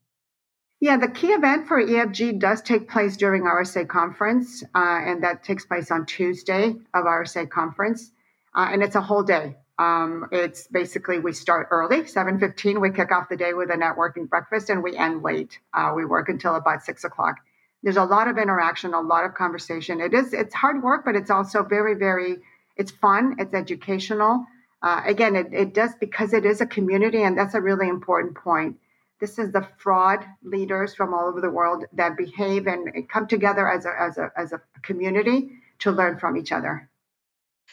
Yeah, 0.80 0.98
the 0.98 1.08
key 1.08 1.28
event 1.28 1.68
for 1.68 1.84
EFG 1.84 2.40
does 2.40 2.62
take 2.62 2.90
place 2.90 3.18
during 3.18 3.44
RSA 3.44 3.88
conference, 3.88 4.64
uh, 4.76 5.02
and 5.06 5.24
that 5.24 5.44
takes 5.44 5.66
place 5.66 5.92
on 5.92 6.06
Tuesday 6.06 6.70
of 6.94 7.06
RSA 7.06 7.50
conference, 7.50 8.12
uh, 8.56 8.70
and 8.72 8.82
it's 8.82 8.96
a 8.96 9.02
whole 9.02 9.24
day. 9.24 9.56
Um, 9.80 10.28
it's 10.32 10.68
basically 10.68 11.20
we 11.20 11.34
start 11.34 11.68
early, 11.72 12.02
7.15. 12.02 12.82
We 12.82 12.92
kick 12.92 13.12
off 13.12 13.30
the 13.30 13.38
day 13.38 13.54
with 13.54 13.70
a 13.70 13.76
networking 13.76 14.28
breakfast, 14.28 14.70
and 14.70 14.82
we 14.82 14.96
end 14.96 15.24
late. 15.24 15.60
Uh, 15.74 15.94
we 15.96 16.06
work 16.06 16.30
until 16.30 16.56
about 16.56 16.84
6 16.84 17.04
o'clock. 17.04 17.36
There's 17.84 17.98
a 17.98 18.04
lot 18.04 18.28
of 18.28 18.38
interaction, 18.38 18.94
a 18.94 19.02
lot 19.02 19.24
of 19.24 19.36
conversation. 19.36 20.02
It 20.02 20.14
is 20.14 20.34
it's 20.34 20.54
hard 20.54 20.82
work, 20.82 21.06
but 21.06 21.16
it's 21.16 21.30
also 21.30 21.64
very, 21.64 21.94
very 21.94 22.38
it's 22.76 22.92
fun. 22.92 23.36
It's 23.40 23.54
educational 23.54 24.46
uh, 24.82 25.02
again, 25.06 25.36
it, 25.36 25.48
it 25.52 25.74
does 25.74 25.92
because 26.00 26.34
it 26.34 26.46
is 26.46 26.62
a 26.62 26.66
community, 26.66 27.24
and 27.24 27.38
that's 27.38 27.56
a 27.56 27.62
really 27.62 27.90
important 27.90 28.36
point. 28.36 28.78
This 29.20 29.40
is 29.40 29.52
the 29.52 29.68
fraud 29.78 30.24
leaders 30.44 30.94
from 30.94 31.14
all 31.14 31.28
over 31.28 31.42
the 31.42 31.50
world 31.50 31.86
that 31.94 32.16
behave 32.16 32.68
and 32.68 33.10
come 33.10 33.28
together 33.28 33.68
as 33.68 33.86
a, 33.86 33.94
as 34.00 34.18
a, 34.20 34.32
as 34.38 34.54
a 34.54 34.62
community 34.84 35.50
to 35.80 35.92
learn 35.92 36.20
from 36.20 36.38
each 36.38 36.52
other. 36.52 36.88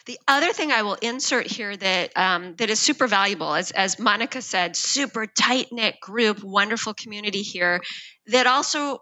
The 0.05 0.19
other 0.27 0.53
thing 0.53 0.71
I 0.71 0.83
will 0.83 0.97
insert 1.01 1.47
here 1.47 1.75
that 1.75 2.15
um, 2.15 2.55
that 2.57 2.69
is 2.69 2.79
super 2.79 3.07
valuable, 3.07 3.53
as 3.53 3.71
as 3.71 3.99
Monica 3.99 4.41
said, 4.41 4.75
super 4.75 5.25
tight 5.25 5.67
knit 5.71 5.99
group, 5.99 6.43
wonderful 6.43 6.93
community 6.93 7.41
here, 7.41 7.81
that 8.27 8.45
also 8.45 8.99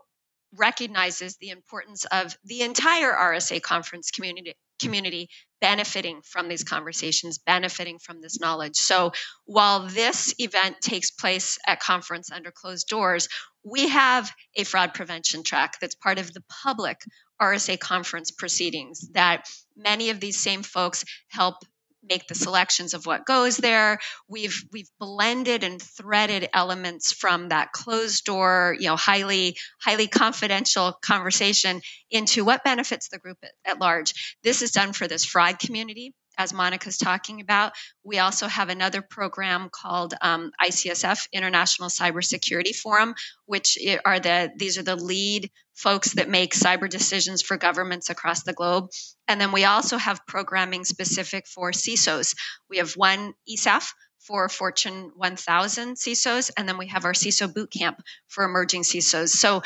recognizes 0.56 1.38
the 1.38 1.50
importance 1.50 2.06
of 2.06 2.38
the 2.46 2.62
entire 2.62 3.12
RSA 3.12 3.62
conference 3.62 4.12
community 4.12 4.54
community 4.82 5.30
benefiting 5.62 6.22
from 6.24 6.50
these 6.50 6.64
conversations, 6.64 7.38
benefiting 7.38 7.98
from 8.00 8.22
this 8.22 8.40
knowledge. 8.40 8.76
So 8.76 9.12
while 9.46 9.88
this 9.88 10.36
event 10.38 10.78
takes 10.82 11.10
place 11.10 11.58
at 11.66 11.80
conference 11.80 12.30
under 12.32 12.52
closed 12.52 12.88
doors, 12.88 13.30
we 13.64 13.88
have 13.88 14.30
a 14.56 14.66
fraud 14.66 14.94
prevention 14.94 15.44
track 15.44 15.80
that's 15.80 15.96
part 15.96 16.20
of 16.20 16.34
the 16.34 16.44
public 16.64 17.00
RSA 17.42 17.80
conference 17.80 18.32
proceedings 18.32 19.08
that 19.14 19.48
many 19.76 20.10
of 20.10 20.20
these 20.20 20.40
same 20.40 20.64
folks 20.64 21.06
help 21.30 21.56
make 22.04 22.28
the 22.28 22.36
selections 22.36 22.94
of 22.94 23.06
what 23.06 23.26
goes 23.26 23.58
there. 23.58 24.00
We've 24.28 24.64
we've 24.72 24.90
blended 25.00 25.64
and 25.64 25.82
threaded 25.82 26.50
elements 26.54 27.14
from 27.14 27.50
that 27.50 27.72
closed 27.72 28.26
door, 28.26 28.76
you 28.78 28.88
know, 28.88 28.96
highly 28.96 29.56
highly 29.82 30.08
confidential 30.08 30.94
conversation 31.02 31.82
into 32.12 32.44
what 32.44 32.64
benefits 32.64 33.10
the 33.10 33.20
group 33.20 33.38
at, 33.44 33.52
at 33.66 33.80
large. 33.80 34.38
This 34.44 34.62
is 34.62 34.72
done 34.72 34.94
for 34.94 35.08
this 35.08 35.26
fraud 35.26 35.60
community 35.60 36.14
as 36.38 36.54
Monica's 36.54 36.98
talking 36.98 37.42
about. 37.42 37.74
We 38.04 38.20
also 38.20 38.48
have 38.48 38.70
another 38.70 39.02
program 39.02 39.70
called 39.72 40.14
um, 40.22 40.52
ICSF 40.62 41.28
International 41.32 41.90
Cybersecurity 41.90 42.76
Forum, 42.76 43.16
which 43.46 43.78
are 44.06 44.20
the 44.20 44.52
these 44.56 44.78
are 44.78 44.84
the 44.84 44.96
lead 44.96 45.50
folks 45.76 46.14
that 46.14 46.30
make 46.30 46.54
cyber 46.54 46.90
decisions 46.90 47.42
for 47.42 47.58
governments 47.58 48.10
across 48.10 48.44
the 48.44 48.54
globe. 48.54 48.90
And 49.28 49.42
then 49.42 49.52
we 49.52 49.66
also 49.66 49.98
have 49.98 50.26
programming 50.28 50.86
specific 50.86 51.48
for 51.48 51.72
CISOs. 51.72 52.36
We 52.70 52.78
have 52.78 52.94
one 52.94 53.34
ESAF 53.50 53.92
for 54.20 54.48
Fortune 54.48 55.12
1000 55.16 55.96
CISOs, 55.96 56.52
and 56.56 56.68
then 56.68 56.78
we 56.78 56.88
have 56.88 57.06
our 57.06 57.14
CISO 57.14 57.54
boot 57.54 57.72
camp 57.72 58.02
for 58.28 58.46
emerging 58.46 58.84
CISOs. 58.84 59.30
So 59.30 59.64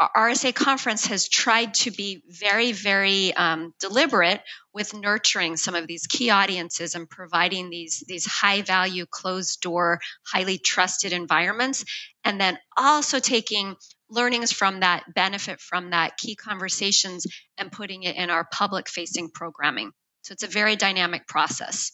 RSA 0.00 0.54
conference 0.54 1.06
has 1.06 1.28
tried 1.28 1.72
to 1.74 1.90
be 1.90 2.22
very, 2.28 2.72
very 2.72 3.32
um, 3.34 3.72
deliberate 3.80 4.42
with 4.74 4.92
nurturing 4.92 5.56
some 5.56 5.74
of 5.74 5.86
these 5.86 6.06
key 6.06 6.28
audiences 6.28 6.94
and 6.94 7.08
providing 7.08 7.70
these 7.70 8.04
these 8.06 8.26
high 8.26 8.60
value, 8.60 9.06
closed 9.06 9.60
door, 9.62 10.00
highly 10.26 10.58
trusted 10.58 11.12
environments, 11.12 11.84
and 12.24 12.38
then 12.38 12.58
also 12.76 13.20
taking 13.20 13.74
learnings 14.10 14.52
from 14.52 14.80
that, 14.80 15.04
benefit 15.14 15.60
from 15.60 15.90
that, 15.90 16.18
key 16.18 16.36
conversations, 16.36 17.26
and 17.56 17.72
putting 17.72 18.02
it 18.02 18.16
in 18.16 18.28
our 18.28 18.46
public 18.52 18.88
facing 18.88 19.30
programming. 19.30 19.92
So 20.22 20.32
it's 20.32 20.42
a 20.42 20.48
very 20.48 20.76
dynamic 20.76 21.26
process. 21.26 21.92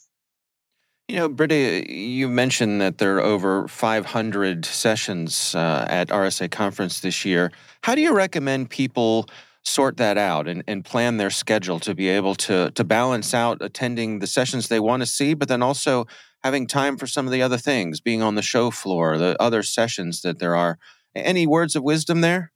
You 1.13 1.19
know, 1.19 1.29
Britta, 1.29 1.93
you 1.93 2.27
mentioned 2.27 2.81
that 2.81 2.97
there 2.97 3.17
are 3.17 3.21
over 3.21 3.69
500 3.69 4.65
sessions 4.65 5.55
uh, 5.55 5.85
at 5.87 6.09
RSA 6.09 6.51
conference 6.51 7.01
this 7.01 7.27
year. 7.27 7.53
How 7.83 7.95
do 7.95 8.01
you 8.01 8.15
recommend 8.15 8.71
people 8.71 9.29
sort 9.63 9.99
that 9.99 10.17
out 10.17 10.49
and, 10.49 10.65
and 10.67 10.83
plan 10.83 11.19
their 11.19 11.29
schedule 11.29 11.79
to 11.81 11.95
be 11.95 12.09
able 12.09 12.35
to 12.37 12.71
to 12.71 12.83
balance 12.83 13.35
out 13.35 13.59
attending 13.61 14.21
the 14.21 14.27
sessions 14.27 14.69
they 14.69 14.81
want 14.81 15.03
to 15.03 15.07
see, 15.07 15.35
but 15.35 15.49
then 15.49 15.63
also 15.63 16.07
having 16.43 16.67
time 16.67 16.97
for 16.97 17.07
some 17.07 17.27
of 17.27 17.33
the 17.33 17.43
other 17.43 17.59
things, 17.59 18.01
being 18.01 18.23
on 18.23 18.35
the 18.35 18.41
show 18.41 18.71
floor, 18.71 19.19
the 19.19 19.37
other 19.39 19.63
sessions 19.63 20.23
that 20.23 20.39
there 20.39 20.57
are. 20.57 20.79
Any 21.15 21.47
words 21.47 21.77
of 21.77 21.83
wisdom 21.83 22.23
there? 22.23 22.53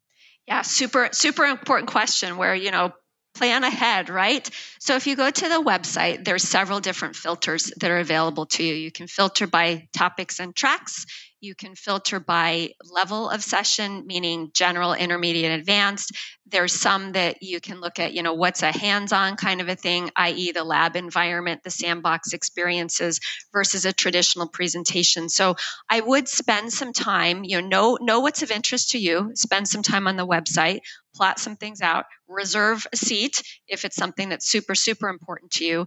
Yeah, 0.48 0.62
super 0.62 1.10
super 1.12 1.44
important 1.44 1.90
question 1.90 2.38
where, 2.38 2.54
you 2.54 2.70
know, 2.70 2.94
plan 3.36 3.64
ahead, 3.64 4.08
right? 4.08 4.48
So 4.80 4.96
if 4.96 5.06
you 5.06 5.16
go 5.16 5.30
to 5.30 5.48
the 5.48 5.62
website, 5.62 6.24
there's 6.24 6.42
several 6.42 6.80
different 6.80 7.16
filters 7.16 7.72
that 7.78 7.90
are 7.90 7.98
available 7.98 8.46
to 8.46 8.64
you. 8.64 8.74
You 8.74 8.90
can 8.90 9.06
filter 9.06 9.46
by 9.46 9.88
topics 9.92 10.40
and 10.40 10.54
tracks. 10.54 11.06
You 11.40 11.54
can 11.54 11.74
filter 11.74 12.18
by 12.18 12.70
level 12.90 13.28
of 13.30 13.42
session, 13.42 14.06
meaning 14.06 14.50
general, 14.54 14.94
intermediate, 14.94 15.52
advanced. 15.52 16.12
There's 16.46 16.72
some 16.72 17.12
that 17.12 17.42
you 17.42 17.60
can 17.60 17.80
look 17.80 17.98
at, 17.98 18.14
you 18.14 18.22
know, 18.22 18.34
what's 18.34 18.62
a 18.62 18.72
hands 18.72 19.12
on 19.12 19.36
kind 19.36 19.60
of 19.60 19.68
a 19.68 19.76
thing, 19.76 20.10
i.e., 20.16 20.52
the 20.52 20.64
lab 20.64 20.96
environment, 20.96 21.62
the 21.62 21.70
sandbox 21.70 22.32
experiences 22.32 23.20
versus 23.52 23.84
a 23.84 23.92
traditional 23.92 24.48
presentation. 24.48 25.28
So 25.28 25.56
I 25.90 26.00
would 26.00 26.28
spend 26.28 26.72
some 26.72 26.92
time, 26.92 27.44
you 27.44 27.60
know, 27.60 27.66
know, 27.68 27.98
know 28.00 28.20
what's 28.20 28.42
of 28.42 28.50
interest 28.50 28.90
to 28.90 28.98
you, 28.98 29.32
spend 29.34 29.68
some 29.68 29.82
time 29.82 30.06
on 30.06 30.16
the 30.16 30.26
website, 30.26 30.80
plot 31.14 31.38
some 31.38 31.56
things 31.56 31.80
out, 31.80 32.04
reserve 32.28 32.86
a 32.92 32.96
seat 32.96 33.42
if 33.68 33.84
it's 33.84 33.96
something 33.96 34.28
that's 34.28 34.48
super, 34.48 34.74
super 34.74 35.08
important 35.08 35.50
to 35.52 35.64
you 35.64 35.86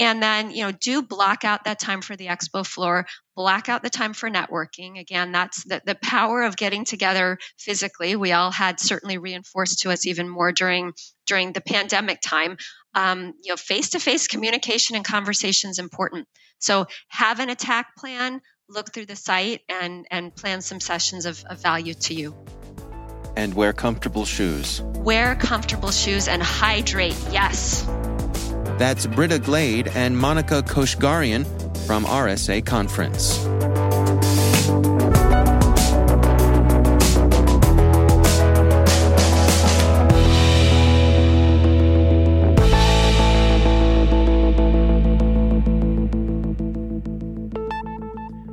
and 0.00 0.22
then 0.22 0.50
you 0.50 0.64
know 0.64 0.72
do 0.72 1.02
block 1.02 1.44
out 1.44 1.64
that 1.64 1.78
time 1.78 2.00
for 2.00 2.16
the 2.16 2.26
expo 2.26 2.66
floor 2.66 3.06
block 3.36 3.68
out 3.68 3.82
the 3.82 3.90
time 3.90 4.12
for 4.12 4.28
networking. 4.28 4.98
Again 4.98 5.30
that's 5.30 5.62
the, 5.64 5.80
the 5.84 5.94
power 6.02 6.42
of 6.42 6.56
getting 6.56 6.84
together 6.84 7.38
physically. 7.58 8.16
We 8.16 8.32
all 8.32 8.50
had 8.50 8.80
certainly 8.80 9.18
reinforced 9.18 9.80
to 9.80 9.90
us 9.90 10.06
even 10.06 10.28
more 10.28 10.50
during 10.50 10.92
during 11.26 11.52
the 11.52 11.60
pandemic 11.60 12.20
time. 12.20 12.56
Um, 12.94 13.34
you 13.44 13.52
know 13.52 13.56
face-to-face 13.56 14.26
communication 14.26 14.96
and 14.96 15.04
conversation 15.04 15.70
is 15.70 15.78
important. 15.78 16.26
So 16.58 16.86
have 17.08 17.38
an 17.38 17.50
attack 17.50 17.96
plan 17.96 18.40
look 18.68 18.92
through 18.92 19.06
the 19.06 19.16
site 19.16 19.60
and 19.68 20.06
and 20.10 20.34
plan 20.34 20.62
some 20.62 20.80
sessions 20.80 21.26
of, 21.26 21.44
of 21.44 21.62
value 21.62 21.94
to 21.94 22.14
you. 22.14 22.34
And 23.36 23.54
wear 23.54 23.72
comfortable 23.72 24.24
shoes. 24.24 24.82
Wear 24.82 25.36
comfortable 25.36 25.92
shoes 25.92 26.26
and 26.26 26.42
hydrate. 26.42 27.16
Yes 27.30 27.86
that's 28.80 29.04
Britta 29.04 29.38
Glade 29.38 29.88
and 29.88 30.16
Monica 30.16 30.62
Koshgarian 30.62 31.44
from 31.86 32.04
RSA 32.06 32.64
Conference. 32.64 33.36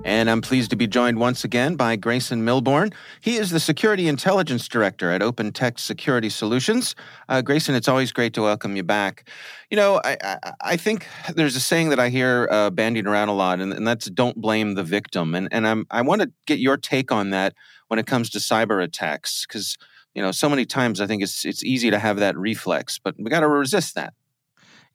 And 0.08 0.30
I'm 0.30 0.40
pleased 0.40 0.70
to 0.70 0.78
be 0.78 0.88
joined 0.88 1.20
once 1.20 1.44
again 1.44 1.76
by 1.76 1.98
Grayson 1.98 2.46
Milbourne. 2.46 2.94
He 3.20 3.36
is 3.36 3.50
the 3.50 3.60
Security 3.60 4.08
Intelligence 4.08 4.66
Director 4.70 5.12
at 5.12 5.20
OpenText 5.20 5.80
Security 5.80 6.30
Solutions. 6.30 6.96
Uh, 7.28 7.42
Grayson, 7.42 7.76
it's 7.76 7.90
always 7.90 8.14
great 8.14 8.34
to 8.36 8.42
welcome 8.42 8.78
you 8.78 8.84
back. 8.84 9.30
You 9.70 9.76
know, 9.76 10.00
I, 10.06 10.16
I, 10.24 10.54
I 10.62 10.78
think 10.78 11.08
there's 11.36 11.58
a 11.58 11.60
saying 11.60 11.90
that 11.90 12.00
I 12.00 12.08
hear 12.08 12.48
uh, 12.50 12.70
bandied 12.70 13.06
around 13.06 13.28
a 13.28 13.34
lot, 13.34 13.60
and, 13.60 13.74
and, 13.74 13.86
that's 13.86 14.10
don't 14.10 14.40
blame 14.40 14.76
the 14.76 14.84
victim. 14.84 15.36
And, 15.36 15.50
and 15.52 15.68
I'm, 15.68 15.86
I 15.92 16.04
want 16.04 16.22
to 16.22 16.32
get 16.46 16.60
your 16.60 16.78
take 16.78 17.12
on 17.12 17.32
that 17.32 17.54
when 17.90 18.00
it 18.00 18.08
comes 18.08 18.30
to 18.30 18.40
cyber 18.40 18.82
attacks, 18.82 19.46
because, 19.46 19.78
you 20.16 20.22
know, 20.22 20.32
so 20.32 20.48
many 20.48 20.66
times 20.66 21.02
I 21.02 21.08
think 21.08 21.22
it's, 21.22 21.44
it's 21.44 21.66
easy 21.66 21.92
to 21.92 22.00
have 22.00 22.16
that 22.20 22.38
reflex, 22.38 22.98
but 22.98 23.16
we 23.20 23.30
got 23.30 23.42
to 23.42 23.50
resist 23.50 23.96
that. 23.96 24.14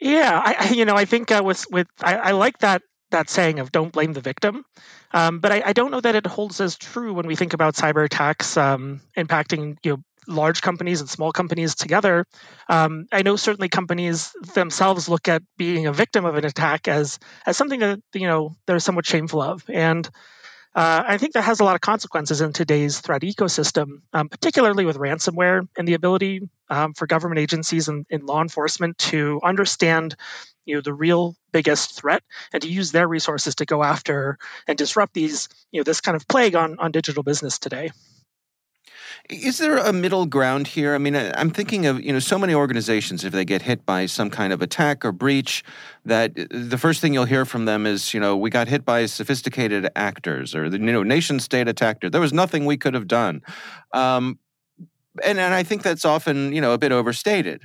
Yeah, 0.00 0.40
I, 0.42 0.70
you 0.70 0.84
know, 0.84 0.96
I 0.96 1.04
think 1.04 1.30
uh, 1.30 1.42
with 1.44 1.64
with 1.70 1.86
I, 2.02 2.16
I, 2.16 2.30
like 2.32 2.58
that 2.58 2.82
that 3.12 3.30
saying 3.30 3.60
of 3.60 3.72
"don't 3.72 3.92
blame 3.92 4.12
the 4.12 4.20
victim," 4.20 4.64
um, 5.12 5.38
but 5.38 5.52
I, 5.52 5.62
I, 5.66 5.72
don't 5.72 5.90
know 5.90 6.00
that 6.00 6.16
it 6.16 6.26
holds 6.26 6.60
as 6.60 6.76
true 6.76 7.14
when 7.14 7.26
we 7.26 7.36
think 7.36 7.54
about 7.54 7.74
cyber 7.74 8.04
attacks 8.04 8.56
um, 8.56 9.00
impacting 9.16 9.76
you 9.84 9.92
know 9.92 10.02
large 10.28 10.62
companies 10.62 11.00
and 11.00 11.08
small 11.08 11.32
companies 11.32 11.74
together. 11.74 12.26
Um, 12.68 13.06
I 13.10 13.22
know 13.22 13.36
certainly 13.36 13.68
companies 13.68 14.32
themselves 14.54 15.08
look 15.08 15.28
at 15.28 15.42
being 15.56 15.86
a 15.86 15.92
victim 15.92 16.24
of 16.24 16.36
an 16.36 16.44
attack 16.44 16.88
as 16.88 17.18
as 17.46 17.56
something 17.56 17.80
that 17.80 18.00
you 18.14 18.26
know 18.26 18.56
they're 18.66 18.80
somewhat 18.80 19.06
shameful 19.06 19.40
of, 19.40 19.64
and 19.68 20.08
uh, 20.74 21.04
I 21.06 21.18
think 21.18 21.34
that 21.34 21.42
has 21.42 21.60
a 21.60 21.64
lot 21.64 21.74
of 21.74 21.82
consequences 21.82 22.40
in 22.40 22.54
today's 22.54 23.00
threat 23.00 23.22
ecosystem, 23.22 24.00
um, 24.14 24.30
particularly 24.30 24.86
with 24.86 24.96
ransomware 24.96 25.68
and 25.76 25.86
the 25.86 25.92
ability 25.94 26.48
um, 26.70 26.94
for 26.94 27.06
government 27.06 27.40
agencies 27.40 27.88
and, 27.88 28.06
and, 28.10 28.22
law 28.22 28.40
enforcement 28.40 28.96
to 28.96 29.38
understand, 29.44 30.16
you 30.64 30.74
know, 30.74 30.80
the 30.80 30.94
real 30.94 31.36
biggest 31.52 31.92
threat 31.92 32.22
and 32.52 32.62
to 32.62 32.68
use 32.68 32.92
their 32.92 33.08
resources 33.08 33.54
to 33.56 33.64
go 33.64 33.82
after 33.82 34.38
and 34.66 34.78
disrupt 34.78 35.14
these, 35.14 35.48
you 35.70 35.80
know, 35.80 35.84
this 35.84 36.00
kind 36.00 36.16
of 36.16 36.26
plague 36.28 36.54
on 36.54 36.78
on 36.78 36.92
digital 36.92 37.22
business 37.22 37.58
today. 37.58 37.90
Is 39.30 39.58
there 39.58 39.76
a 39.76 39.92
middle 39.92 40.26
ground 40.26 40.66
here? 40.66 40.94
I 40.94 40.98
mean, 40.98 41.14
I'm 41.14 41.50
thinking 41.50 41.86
of 41.86 42.02
you 42.02 42.12
know 42.12 42.18
so 42.18 42.38
many 42.38 42.54
organizations 42.54 43.24
if 43.24 43.32
they 43.32 43.44
get 43.44 43.62
hit 43.62 43.86
by 43.86 44.06
some 44.06 44.30
kind 44.30 44.52
of 44.52 44.60
attack 44.60 45.04
or 45.04 45.12
breach, 45.12 45.62
that 46.04 46.34
the 46.34 46.76
first 46.76 47.00
thing 47.00 47.14
you'll 47.14 47.24
hear 47.24 47.44
from 47.44 47.64
them 47.64 47.86
is 47.86 48.12
you 48.12 48.20
know 48.20 48.36
we 48.36 48.50
got 48.50 48.66
hit 48.66 48.84
by 48.84 49.06
sophisticated 49.06 49.88
actors 49.94 50.54
or 50.54 50.68
the 50.68 50.78
you 50.78 50.92
know 50.92 51.02
nation 51.02 51.38
state 51.38 51.68
attacked. 51.68 52.10
There 52.10 52.20
was 52.20 52.32
nothing 52.32 52.66
we 52.66 52.76
could 52.76 52.94
have 52.94 53.06
done, 53.06 53.42
um, 53.92 54.38
and 55.24 55.38
and 55.38 55.54
I 55.54 55.62
think 55.62 55.82
that's 55.82 56.04
often 56.04 56.52
you 56.52 56.60
know 56.60 56.72
a 56.72 56.78
bit 56.78 56.90
overstated. 56.90 57.62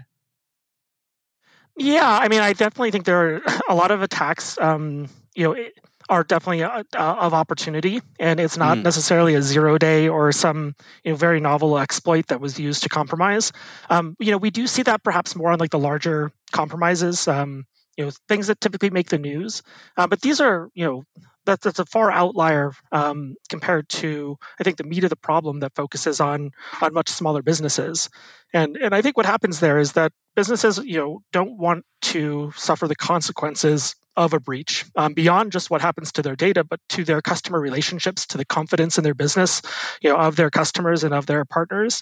Yeah, 1.78 2.10
I 2.10 2.28
mean, 2.28 2.42
I 2.42 2.54
definitely 2.54 2.92
think 2.92 3.06
there 3.06 3.36
are 3.36 3.42
a 3.70 3.76
lot 3.76 3.92
of 3.92 4.02
attacks. 4.02 4.58
Um, 4.58 5.08
you 5.36 5.44
know. 5.44 5.52
It, 5.54 5.74
are 6.10 6.24
definitely 6.24 6.64
uh, 6.64 6.84
uh, 6.96 7.16
of 7.20 7.34
opportunity, 7.34 8.02
and 8.20 8.40
it's 8.40 8.56
not 8.56 8.78
mm. 8.78 8.84
necessarily 8.84 9.36
a 9.36 9.42
zero 9.42 9.78
day 9.78 10.08
or 10.08 10.32
some 10.32 10.74
you 11.04 11.12
know 11.12 11.18
very 11.18 11.40
novel 11.40 11.78
exploit 11.78 12.28
that 12.28 12.40
was 12.40 12.58
used 12.60 12.84
to 12.84 12.90
compromise. 12.90 13.52
Um, 13.90 14.16
you 14.20 14.32
know, 14.32 14.38
we 14.38 14.50
do 14.50 14.68
see 14.68 14.84
that 14.84 15.04
perhaps 15.04 15.36
more 15.36 15.52
on 15.52 15.60
like 15.60 15.72
the 15.72 15.80
larger 15.80 16.32
compromises. 16.52 17.28
Um, 17.28 17.66
you 17.98 18.06
know, 18.06 18.12
things 18.28 18.48
that 18.48 18.62
typically 18.62 18.92
make 18.92 19.10
the 19.10 19.18
news, 19.18 19.64
uh, 19.98 20.08
but 20.08 20.22
these 20.22 20.40
are 20.40 20.70
you 20.74 20.86
know 20.86 21.04
that's, 21.46 21.64
that's 21.64 21.80
a 21.80 21.86
far 21.86 22.12
outlier 22.12 22.74
um, 22.92 23.36
compared 23.50 23.90
to 23.90 24.38
I 24.60 24.64
think 24.64 24.78
the 24.78 24.84
meat 24.84 25.04
of 25.04 25.10
the 25.10 25.16
problem 25.16 25.62
that 25.62 25.76
focuses 25.76 26.22
on 26.22 26.52
on 26.82 26.94
much 26.94 27.10
smaller 27.10 27.42
businesses. 27.42 28.10
And 28.54 28.78
and 28.78 28.94
I 28.94 29.02
think 29.02 29.18
what 29.18 29.26
happens 29.26 29.60
there 29.60 29.80
is 29.80 29.94
that 29.94 30.12
businesses 30.36 30.78
you 30.78 31.00
know 31.00 31.22
don't 31.32 31.58
want 31.58 31.86
to 32.04 32.54
suffer 32.56 32.88
the 32.88 32.96
consequences 32.96 33.96
of 34.16 34.34
a 34.34 34.40
breach 34.40 34.86
um, 34.96 35.14
beyond 35.14 35.52
just 35.52 35.70
what 35.70 35.80
happens 35.80 36.12
to 36.14 36.24
their 36.24 36.36
data, 36.36 36.64
but 36.64 36.80
to 36.90 37.04
their 37.04 37.22
customer 37.22 37.60
relationships, 37.60 38.26
to 38.26 38.38
the 38.38 38.46
confidence 38.46 38.98
in 38.98 39.04
their 39.04 39.14
business, 39.14 39.62
you 40.02 40.10
know, 40.10 40.18
of 40.18 40.36
their 40.36 40.50
customers 40.50 41.04
and 41.04 41.14
of 41.14 41.28
their 41.28 41.46
partners. 41.46 42.02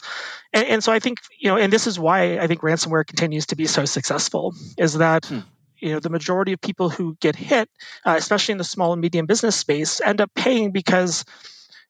And, 0.53 0.65
and 0.65 0.83
so 0.83 0.93
I 0.93 0.99
think, 0.99 1.19
you 1.37 1.49
know, 1.49 1.57
and 1.57 1.73
this 1.73 1.87
is 1.87 1.99
why 1.99 2.39
I 2.39 2.47
think 2.47 2.61
ransomware 2.61 3.05
continues 3.05 3.47
to 3.47 3.57
be 3.57 3.65
so 3.65 3.83
successful, 3.83 4.55
is 4.77 4.93
that 4.93 5.25
hmm 5.25 5.39
you 5.85 5.91
know 5.93 5.99
the 5.99 6.09
majority 6.09 6.51
of 6.51 6.59
people 6.59 6.89
who 6.89 7.15
get 7.21 7.35
hit, 7.35 7.69
uh, 8.03 8.15
especially 8.17 8.53
in 8.53 8.57
the 8.57 8.63
small 8.63 8.91
and 8.91 9.01
medium 9.01 9.27
business 9.27 9.55
space, 9.55 10.01
end 10.01 10.19
up 10.19 10.31
paying 10.33 10.71
because 10.71 11.25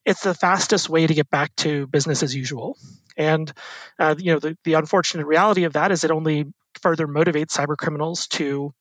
it's 0.04 0.22
the 0.22 0.34
fastest 0.34 0.90
way 0.90 1.08
to 1.08 1.14
get 1.14 1.30
back 1.30 1.56
to 1.56 1.88
business 1.88 2.22
as 2.22 2.36
usual. 2.36 2.78
And 3.16 3.52
uh, 3.98 4.16
you 4.18 4.34
know 4.34 4.40
the, 4.40 4.58
the 4.66 4.74
unfortunate 4.74 5.26
reality 5.26 5.64
of 5.64 5.74
that 5.74 5.94
is 5.94 6.04
it 6.04 6.12
only 6.12 6.54
further 6.82 7.08
motivates 7.08 7.56
cyber 7.58 7.78
criminals 7.78 8.28
to 8.28 8.74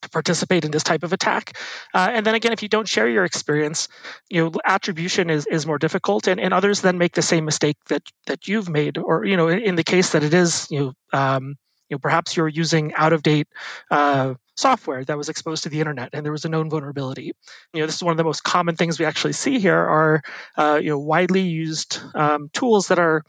to 0.00 0.08
participate 0.08 0.64
in 0.64 0.70
this 0.70 0.82
type 0.82 1.02
of 1.02 1.12
attack. 1.12 1.58
Uh, 1.92 2.08
and 2.12 2.24
then 2.24 2.34
again, 2.34 2.52
if 2.52 2.62
you 2.62 2.68
don't 2.68 2.88
share 2.88 3.08
your 3.08 3.24
experience, 3.24 3.88
you 4.30 4.44
know, 4.44 4.52
attribution 4.64 5.30
is, 5.30 5.46
is 5.46 5.66
more 5.66 5.78
difficult 5.78 6.28
and, 6.28 6.40
and 6.40 6.54
others 6.54 6.80
then 6.80 6.98
make 6.98 7.12
the 7.12 7.22
same 7.22 7.44
mistake 7.44 7.76
that, 7.88 8.02
that 8.26 8.46
you've 8.46 8.68
made, 8.68 8.98
or, 8.98 9.24
you 9.24 9.36
know, 9.36 9.48
in, 9.48 9.60
in 9.60 9.74
the 9.76 9.84
case 9.84 10.12
that 10.12 10.22
it 10.22 10.34
is, 10.34 10.68
you 10.70 10.80
know, 10.80 11.18
um, 11.18 11.56
you 11.88 11.94
know, 11.94 11.98
perhaps 11.98 12.36
you're 12.36 12.48
using 12.48 12.94
out 12.94 13.12
of 13.12 13.22
date 13.22 13.48
uh, 13.90 14.34
software 14.56 15.04
that 15.04 15.18
was 15.18 15.28
exposed 15.28 15.64
to 15.64 15.68
the 15.68 15.80
internet 15.80 16.10
and 16.12 16.24
there 16.24 16.32
was 16.32 16.44
a 16.44 16.48
known 16.48 16.70
vulnerability. 16.70 17.32
You 17.72 17.80
know, 17.80 17.86
this 17.86 17.96
is 17.96 18.02
one 18.02 18.12
of 18.12 18.16
the 18.16 18.24
most 18.24 18.44
common 18.44 18.76
things 18.76 18.98
we 18.98 19.04
actually 19.04 19.32
see 19.32 19.58
here 19.58 19.76
are 19.76 20.22
uh, 20.56 20.78
you 20.82 20.90
know 20.90 20.98
widely 20.98 21.42
used 21.42 22.00
um, 22.14 22.48
tools 22.52 22.88
that 22.88 22.98
are 22.98 23.24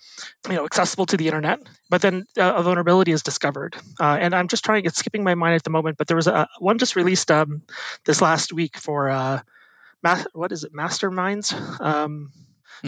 you 0.48 0.56
know 0.56 0.66
accessible 0.66 1.06
to 1.08 1.18
the 1.18 1.28
internet, 1.28 1.60
but 1.90 2.02
then 2.02 2.26
uh, 2.38 2.54
a 2.56 2.64
vulnerability 2.64 3.12
is 3.12 3.24
discovered. 3.24 3.76
Uh, 4.00 4.18
and 4.20 4.36
I'm 4.36 4.48
just 4.48 4.64
trying, 4.64 4.86
it's 4.86 4.98
skipping 4.98 5.24
my 5.24 5.36
mind 5.36 5.56
at 5.56 5.64
the 5.64 5.70
moment, 5.70 5.98
but 5.98 6.08
there 6.08 6.18
was 6.18 6.28
a 6.28 6.48
one 6.60 6.78
just 6.78 6.96
released 6.96 7.32
um, 7.32 7.64
this 8.06 8.22
last 8.22 8.54
week 8.54 8.78
for 8.78 9.10
uh, 9.10 9.42
what 10.34 10.52
is 10.52 10.64
it, 10.64 10.74
Masterminds. 10.74 11.54
Um, 11.82 12.32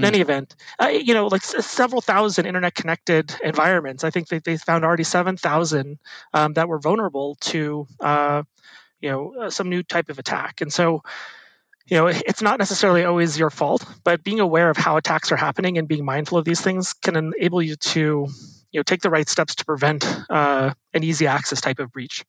in 0.02 0.06
any 0.06 0.21
event, 0.21 0.56
uh, 0.82 0.88
you 0.88 1.13
know, 1.13 1.28
like 1.28 1.43
s- 1.43 1.65
several 1.65 2.02
thousand 2.02 2.45
internet 2.45 2.76
connected 2.76 3.34
environments. 3.43 4.04
I 4.04 4.10
think 4.10 4.28
they, 4.28 4.39
they 4.39 4.58
found 4.58 4.84
already 4.86 5.04
7,000 5.04 6.00
um, 6.34 6.54
that 6.54 6.67
were 6.67 6.80
vulnerable 6.80 7.36
to, 7.41 7.88
uh, 8.00 8.43
you 9.02 9.10
know, 9.10 9.36
uh, 9.43 9.50
some 9.50 9.69
new 9.69 9.84
type 9.84 10.10
of 10.10 10.19
attack. 10.19 10.62
And 10.62 10.71
so, 10.71 11.04
you 11.88 11.97
know, 11.97 12.08
it's 12.08 12.41
not 12.41 12.60
necessarily 12.60 13.04
always 13.06 13.38
your 13.39 13.50
fault, 13.50 13.86
but 14.04 14.23
being 14.23 14.39
aware 14.39 14.69
of 14.69 14.78
how 14.78 14.97
attacks 14.97 15.32
are 15.32 15.38
happening 15.38 15.78
and 15.78 15.88
being 15.88 16.06
mindful 16.06 16.38
of 16.38 16.45
these 16.45 16.62
things 16.62 16.93
can 16.93 17.15
enable 17.15 17.62
you 17.62 17.76
to, 17.78 18.28
you 18.71 18.80
know, 18.80 18.84
take 18.84 19.02
the 19.02 19.10
right 19.10 19.28
steps 19.28 19.56
to 19.56 19.65
prevent 19.65 20.06
uh, 20.30 20.73
an 20.93 21.04
easy 21.04 21.28
access 21.28 21.62
type 21.62 21.80
of 21.80 21.91
breach. 21.91 22.26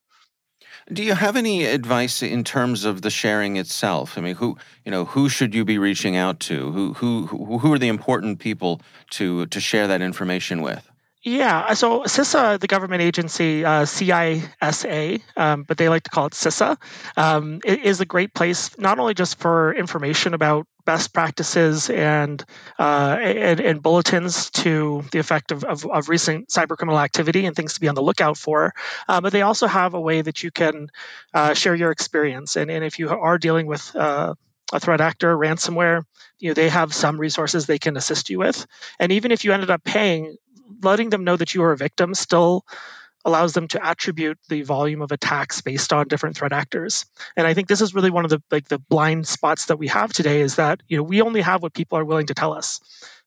Do 0.91 1.03
you 1.03 1.15
have 1.15 1.37
any 1.37 1.65
advice 1.65 2.23
in 2.23 2.45
terms 2.45 2.85
of 2.85 3.03
the 3.03 3.11
sharing 3.11 3.57
itself? 3.57 4.17
I 4.17 4.23
mean, 4.23 4.37
who 4.37 4.57
you 4.85 4.91
know 4.91 5.05
who 5.05 5.29
should 5.29 5.55
you 5.55 5.65
be 5.65 5.79
reaching 5.79 6.17
out 6.17 6.41
to? 6.41 6.73
Who 6.73 6.93
who 6.95 7.27
who 7.27 7.73
are 7.73 7.79
the 7.79 7.89
important 7.89 8.39
people 8.39 8.81
to 9.11 9.47
to 9.47 9.61
share 9.61 9.87
that 9.89 10.01
information 10.01 10.63
with? 10.63 10.89
Yeah, 11.23 11.75
so 11.75 12.03
CISA, 12.05 12.61
the 12.61 12.69
government 12.69 13.03
agency, 13.03 13.65
uh, 13.65 13.83
CISA, 13.83 15.21
um, 15.37 15.65
but 15.65 15.77
they 15.77 15.89
like 15.89 16.05
to 16.05 16.11
call 16.11 16.27
it 16.27 16.33
CISA, 16.33 16.77
um, 17.17 17.61
is 17.65 18.01
a 18.01 18.07
great 18.07 18.33
place 18.33 18.79
not 18.79 18.99
only 19.01 19.15
just 19.15 19.39
for 19.39 19.75
information 19.75 20.33
about 20.33 20.67
best 20.89 21.13
practices 21.13 21.91
and, 21.91 22.43
uh, 22.79 23.19
and, 23.21 23.61
and 23.61 23.83
bulletins 23.83 24.49
to 24.49 25.05
the 25.13 25.19
effect 25.19 25.53
of, 25.53 25.63
of, 25.63 25.85
of, 25.85 26.09
recent 26.09 26.49
cyber 26.49 26.79
criminal 26.79 26.99
activity 26.99 27.45
and 27.45 27.55
things 27.55 27.75
to 27.75 27.81
be 27.81 27.89
on 27.89 27.95
the 27.95 28.01
lookout 28.01 28.39
for. 28.39 28.73
Uh, 29.07 29.21
but 29.21 29.31
they 29.31 29.43
also 29.43 29.67
have 29.67 29.93
a 29.93 30.01
way 30.01 30.23
that 30.23 30.43
you 30.43 30.51
can 30.51 30.89
uh, 31.35 31.53
share 31.53 31.75
your 31.75 31.91
experience. 31.91 32.57
And, 32.57 32.71
and 32.71 32.83
if 32.83 32.99
you 32.99 33.11
are 33.11 33.37
dealing 33.37 33.67
with 33.67 33.95
uh, 33.95 34.35
a 34.73 34.81
threat 34.81 35.03
actor, 35.03 35.37
ransomware, 35.37 36.05
you 36.39 36.49
know, 36.49 36.55
they 36.55 36.71
have 36.71 36.95
some 36.95 37.21
resources 37.21 37.67
they 37.67 37.79
can 37.79 37.99
assist 37.99 38.31
you 38.31 38.39
with. 38.39 38.67
And 38.99 39.13
even 39.13 39.31
if 39.31 39.45
you 39.45 39.53
ended 39.53 39.69
up 39.69 39.85
paying, 39.85 40.39
letting 40.83 41.11
them 41.11 41.23
know 41.23 41.37
that 41.37 41.53
you 41.53 41.65
are 41.65 41.73
a 41.73 41.77
victim 41.77 42.15
still 42.15 42.65
allows 43.25 43.53
them 43.53 43.69
to 43.69 43.85
attribute 43.85 44.39
the 44.49 44.63
volume 44.63 45.03
of 45.03 45.13
attacks 45.13 45.61
based 45.61 45.93
on 45.93 46.09
different 46.09 46.37
threat 46.37 46.53
actors. 46.53 47.07
And 47.37 47.47
I 47.47 47.55
think 47.55 47.69
this 47.69 47.81
is 47.81 47.95
really 47.95 48.11
one 48.11 48.25
of 48.25 48.31
the 48.31 48.43
like 48.51 48.69
the 48.69 48.79
blind 48.79 49.27
spots 49.27 49.67
that 49.67 49.79
we 49.79 49.89
have 49.89 50.13
today 50.13 50.41
is 50.41 50.57
that 50.57 50.83
you 50.89 50.97
know 50.97 51.03
we 51.03 51.23
only 51.23 51.41
have 51.41 51.63
what 51.63 51.75
people 51.75 51.99
are 51.99 52.05
willing 52.05 52.27
to 52.27 52.35
tell 52.35 52.53
us. 52.53 52.81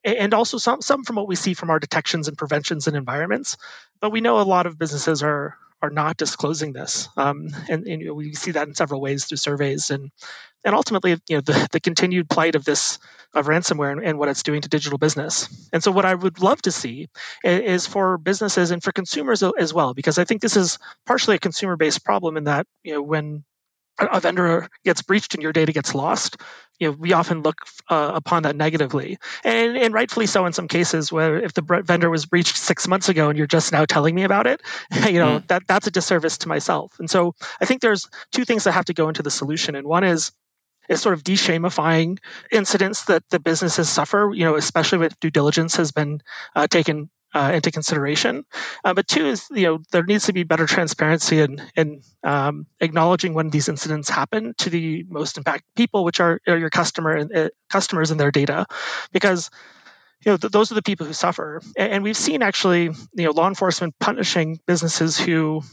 And 0.04 0.34
also 0.34 0.58
some 0.58 0.82
some 0.82 1.04
from 1.04 1.18
what 1.18 1.28
we 1.28 1.36
see 1.36 1.54
from 1.54 1.70
our 1.70 1.80
detections 1.80 2.28
and 2.28 2.38
preventions 2.38 2.88
and 2.88 2.98
environments. 2.98 3.58
But 4.00 4.12
we 4.12 4.22
know 4.22 4.40
a 4.40 4.44
lot 4.44 4.66
of 4.66 4.80
businesses 4.80 5.22
are 5.22 5.58
are 5.84 5.90
not 5.90 6.16
disclosing 6.16 6.74
this, 6.74 7.10
um, 7.18 7.50
and, 7.68 7.88
and 7.88 8.02
you 8.02 8.08
know, 8.08 8.14
we 8.14 8.36
see 8.36 8.52
that 8.52 8.68
in 8.68 8.76
several 8.76 9.02
ways 9.02 9.26
through 9.26 9.38
surveys 9.38 9.90
and 9.90 10.12
and 10.64 10.76
ultimately, 10.76 11.12
you 11.28 11.38
know, 11.38 11.42
the, 11.42 11.68
the 11.72 11.80
continued 11.80 12.30
plight 12.30 12.56
of 12.56 12.66
this 12.66 13.00
of 13.34 13.46
ransomware 13.48 13.94
and, 13.94 14.04
and, 14.04 14.20
what 14.20 14.28
it's 14.28 14.44
doing 14.44 14.60
to 14.62 14.68
digital 14.68 14.98
business. 14.98 15.70
And 15.72 15.82
so, 15.82 15.92
what 15.92 16.06
I 16.06 16.14
would 16.14 16.42
love 16.42 16.62
to 16.64 16.72
see 16.72 17.08
is 17.44 17.88
for 17.88 18.18
businesses 18.18 18.72
and 18.72 18.84
for 18.84 18.92
consumers 18.92 19.42
as 19.42 19.74
well, 19.74 19.94
because 19.94 20.18
I 20.18 20.26
think 20.26 20.42
this 20.42 20.58
is 20.58 20.80
partially 21.06 21.36
a 21.36 21.40
consumer-based 21.40 22.04
problem 22.04 22.38
in 22.38 22.46
that 22.46 22.68
you 22.84 22.94
know 22.94 23.02
when 23.02 23.44
a 24.00 24.20
vendor 24.20 24.68
gets 24.84 25.02
breached 25.02 25.34
and 25.34 25.44
your 25.44 25.54
data 25.54 25.72
gets 25.72 25.94
lost, 25.94 26.38
you 26.80 26.88
know, 26.88 26.98
we 26.98 27.14
often 27.14 27.44
look 27.44 27.58
uh, 27.90 28.12
upon 28.16 28.44
that 28.44 28.56
negatively, 28.56 29.20
and 29.44 29.78
and 29.78 29.94
rightfully 29.94 30.26
so 30.26 30.46
in 30.48 30.54
some 30.54 30.68
cases. 30.68 31.12
Where 31.12 31.38
if 31.38 31.54
the 31.54 31.62
vendor 31.86 32.10
was 32.10 32.26
breached 32.26 32.58
six 32.58 32.88
months 32.88 33.08
ago 33.08 33.30
and 33.30 33.38
you're 33.38 33.48
just 33.48 33.72
now 33.72 33.86
telling 33.86 34.16
me 34.16 34.24
about 34.24 34.48
it, 34.48 34.62
you 35.08 35.20
know 35.20 35.40
mm. 35.40 35.48
that 35.48 35.64
that's 35.68 35.88
a 35.88 35.92
disservice 35.92 36.40
to 36.40 36.48
myself. 36.48 37.00
And 37.00 37.10
so 37.10 37.36
I 37.62 37.66
think 37.66 37.82
there's 37.82 38.10
two 38.32 38.46
things 38.46 38.64
that 38.64 38.72
have 38.72 38.86
to 38.86 38.94
go 38.94 39.08
into 39.10 39.22
the 39.22 39.30
solution, 39.30 39.76
and 39.76 39.86
one 39.86 40.04
is 40.04 40.32
is 40.92 41.02
sort 41.02 41.14
of 41.14 41.24
de-shamifying 41.24 42.20
incidents 42.52 43.06
that 43.06 43.24
the 43.30 43.40
businesses 43.40 43.90
suffer, 43.90 44.32
you 44.34 44.46
know, 44.46 44.56
especially 44.56 45.00
with 45.00 45.20
due 45.20 45.32
diligence 45.32 45.78
has 45.78 45.92
been 45.92 46.22
uh, 46.56 46.68
taken 46.68 47.10
uh, 47.34 47.52
into 47.54 47.72
consideration. 47.72 48.44
Uh, 48.84 48.94
but 48.94 49.08
two 49.08 49.26
is, 49.26 49.48
you 49.52 49.64
know, 49.64 49.80
there 49.92 50.04
needs 50.04 50.26
to 50.26 50.34
be 50.34 50.44
better 50.44 50.68
transparency 50.68 51.40
in, 51.40 51.62
in 51.76 52.02
um, 52.24 52.66
acknowledging 52.82 53.34
when 53.34 53.50
these 53.50 53.70
incidents 53.70 54.10
happen 54.10 54.54
to 54.58 54.70
the 54.70 55.06
most 55.08 55.38
impacted 55.38 55.64
people, 55.76 56.04
which 56.04 56.20
are, 56.20 56.42
are 56.46 56.58
your 56.58 56.70
customer 56.70 57.16
and 57.16 57.36
uh, 57.36 57.50
customers 57.70 58.12
and 58.12 58.20
their 58.20 58.32
data, 58.32 58.66
because 59.14 59.50
you 60.26 60.32
know 60.32 60.38
th- 60.38 60.52
those 60.52 60.72
are 60.72 60.76
the 60.76 60.82
people 60.82 61.08
who 61.08 61.14
suffer. 61.14 61.62
And, 61.78 61.94
and 61.94 62.04
we've 62.04 62.18
seen 62.18 62.44
actually, 62.44 62.84
you 63.14 63.26
know, 63.26 63.32
law 63.32 63.48
enforcement 63.48 63.96
punishing 64.00 64.60
businesses 64.68 65.18
who 65.18 65.64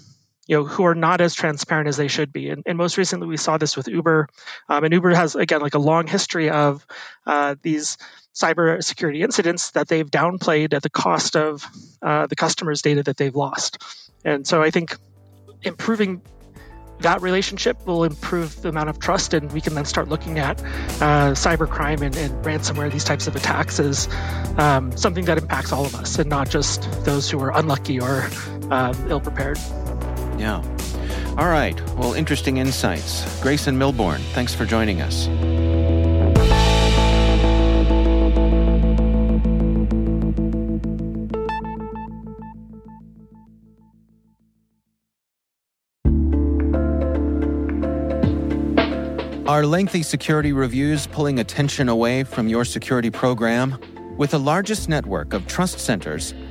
you 0.48 0.56
know 0.56 0.64
who 0.64 0.84
are 0.84 0.94
not 0.94 1.20
as 1.20 1.34
transparent 1.34 1.88
as 1.88 1.96
they 1.96 2.08
should 2.08 2.32
be. 2.32 2.48
And, 2.48 2.64
and 2.66 2.76
most 2.76 2.96
recently 2.96 3.28
we 3.28 3.37
saw 3.37 3.58
this 3.58 3.76
with 3.76 3.87
uber. 3.87 4.28
Um, 4.68 4.82
and 4.82 4.92
uber 4.92 5.14
has 5.14 5.37
again 5.37 5.61
like 5.61 5.74
a 5.74 5.78
long 5.78 6.06
history 6.06 6.50
of 6.50 6.84
uh, 7.26 7.54
these 7.62 7.98
cyber 8.34 8.82
security 8.82 9.22
incidents 9.22 9.72
that 9.72 9.88
they've 9.88 10.11
downplayed 10.11 10.72
at 10.72 10.82
the 10.82 10.90
cost 10.90 11.37
of 11.37 11.66
uh, 12.02 12.26
the 12.26 12.37
customers 12.37 12.82
data 12.82 13.02
that 13.02 13.16
they've 13.16 13.37
lost. 13.37 13.78
And 14.24 14.46
so 14.46 14.62
i 14.62 14.70
think 14.70 14.96
improving 15.62 16.22
that 17.00 17.22
relationship 17.22 17.87
will 17.87 18.02
improve 18.02 18.61
the 18.62 18.68
amount 18.68 18.88
of 18.88 18.98
trust 18.98 19.32
and 19.32 19.52
we 19.52 19.61
can 19.61 19.74
then 19.74 19.84
start 19.84 20.08
looking 20.08 20.38
at 20.38 20.61
uh, 21.00 21.32
cybercrime 21.32 22.00
and, 22.00 22.16
and, 22.16 22.44
ransomware 22.44 22.90
these 22.90 23.04
types 23.04 23.28
of 23.28 23.37
attacks 23.37 23.78
as 23.78 24.08
um, 24.58 24.96
something 24.96 25.24
that 25.24 25.38
impacts 25.38 25.70
all 25.72 25.84
of 25.87 25.94
us 25.94 26.18
and 26.18 26.28
not 26.28 26.50
just 26.50 26.82
those 27.04 27.30
who 27.30 27.38
are 27.38 27.56
unlucky 27.56 28.00
or 28.00 28.28
um, 28.70 29.11
ill 29.11 29.20
prepared 29.20 29.58
yeah. 30.38 30.62
All 31.37 31.48
right. 31.48 31.81
Well, 31.96 32.14
interesting 32.14 32.57
insights. 32.57 33.40
Grayson 33.42 33.79
Milbourne, 33.79 34.20
thanks 34.33 34.55
for 34.55 34.64
joining 34.64 35.01
us. 35.01 35.29
Are 49.48 49.64
lengthy 49.64 50.03
security 50.03 50.53
reviews 50.53 51.07
pulling 51.07 51.40
attention 51.40 51.88
away 51.88 52.22
from 52.22 52.48
your 52.48 52.64
security 52.64 53.11
program? 53.11 53.79
With 54.18 54.33
the 54.33 54.38
largest 54.38 54.88
network 54.88 55.33
of 55.33 55.46
trust 55.46 55.81
centers, 55.81 56.35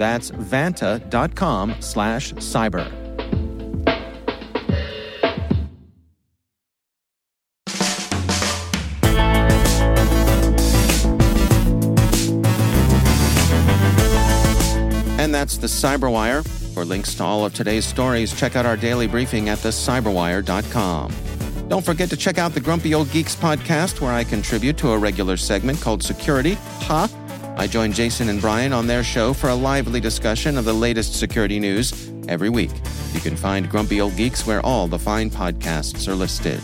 That's 0.00 0.30
vanta.com 0.30 1.76
slash 1.80 2.32
cyber. 2.32 2.90
And 15.18 15.34
that's 15.34 15.58
the 15.58 15.66
Cyberwire. 15.66 16.48
For 16.72 16.86
links 16.86 17.14
to 17.16 17.24
all 17.24 17.44
of 17.44 17.52
today's 17.52 17.84
stories, 17.84 18.34
check 18.34 18.56
out 18.56 18.64
our 18.64 18.78
daily 18.78 19.06
briefing 19.06 19.50
at 19.50 19.58
thecyberwire.com. 19.58 21.12
Don't 21.68 21.84
forget 21.84 22.08
to 22.08 22.16
check 22.16 22.38
out 22.38 22.54
the 22.54 22.60
Grumpy 22.60 22.94
Old 22.94 23.10
Geeks 23.12 23.36
podcast, 23.36 24.00
where 24.00 24.12
I 24.12 24.24
contribute 24.24 24.78
to 24.78 24.92
a 24.92 24.98
regular 24.98 25.36
segment 25.36 25.78
called 25.82 26.02
Security. 26.02 26.54
Ha! 26.54 27.19
I 27.60 27.66
join 27.66 27.92
Jason 27.92 28.30
and 28.30 28.40
Brian 28.40 28.72
on 28.72 28.86
their 28.86 29.04
show 29.04 29.34
for 29.34 29.50
a 29.50 29.54
lively 29.54 30.00
discussion 30.00 30.56
of 30.56 30.64
the 30.64 30.72
latest 30.72 31.20
security 31.20 31.60
news 31.60 32.10
every 32.26 32.48
week. 32.48 32.70
You 33.12 33.20
can 33.20 33.36
find 33.36 33.68
Grumpy 33.68 34.00
Old 34.00 34.16
Geeks 34.16 34.46
where 34.46 34.64
all 34.64 34.88
the 34.88 34.98
fine 34.98 35.28
podcasts 35.28 36.08
are 36.08 36.14
listed. 36.14 36.58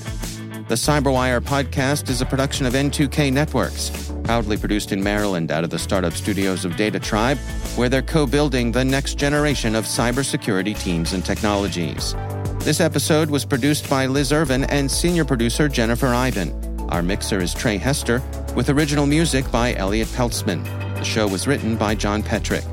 The 0.68 0.74
Cyberwire 0.74 1.42
podcast 1.42 2.08
is 2.08 2.22
a 2.22 2.24
production 2.24 2.64
of 2.64 2.72
N2K 2.72 3.30
Networks, 3.30 4.10
proudly 4.24 4.56
produced 4.56 4.90
in 4.90 5.04
Maryland 5.04 5.52
out 5.52 5.64
of 5.64 5.68
the 5.68 5.78
startup 5.78 6.14
studios 6.14 6.64
of 6.64 6.76
Data 6.76 6.98
Tribe, 6.98 7.36
where 7.76 7.90
they're 7.90 8.00
co 8.00 8.26
building 8.26 8.72
the 8.72 8.82
next 8.82 9.18
generation 9.18 9.74
of 9.74 9.84
cybersecurity 9.84 10.80
teams 10.80 11.12
and 11.12 11.22
technologies. 11.22 12.14
This 12.60 12.80
episode 12.80 13.28
was 13.28 13.44
produced 13.44 13.90
by 13.90 14.06
Liz 14.06 14.32
Irvin 14.32 14.64
and 14.64 14.90
senior 14.90 15.26
producer 15.26 15.68
Jennifer 15.68 16.14
Eiben. 16.14 16.54
Our 16.88 17.02
mixer 17.02 17.40
is 17.40 17.52
Trey 17.52 17.76
Hester, 17.76 18.22
with 18.54 18.70
original 18.70 19.04
music 19.04 19.50
by 19.52 19.74
Elliot 19.74 20.08
Peltzman. 20.08 20.85
The 20.96 21.04
show 21.04 21.28
was 21.28 21.46
written 21.46 21.76
by 21.76 21.94
John 21.94 22.22
Petrik. 22.22 22.64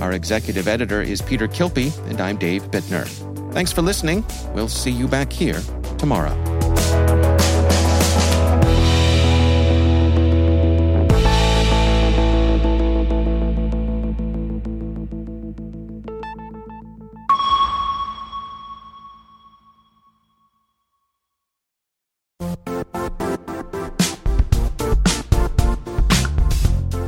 Our 0.00 0.12
executive 0.12 0.68
editor 0.68 1.02
is 1.02 1.22
Peter 1.22 1.48
Kilpe, 1.48 1.96
and 2.08 2.20
I'm 2.20 2.36
Dave 2.36 2.70
Bittner. 2.70 3.06
Thanks 3.52 3.72
for 3.72 3.82
listening. 3.82 4.24
We'll 4.54 4.68
see 4.68 4.90
you 4.90 5.08
back 5.08 5.32
here 5.32 5.60
tomorrow. 5.98 6.49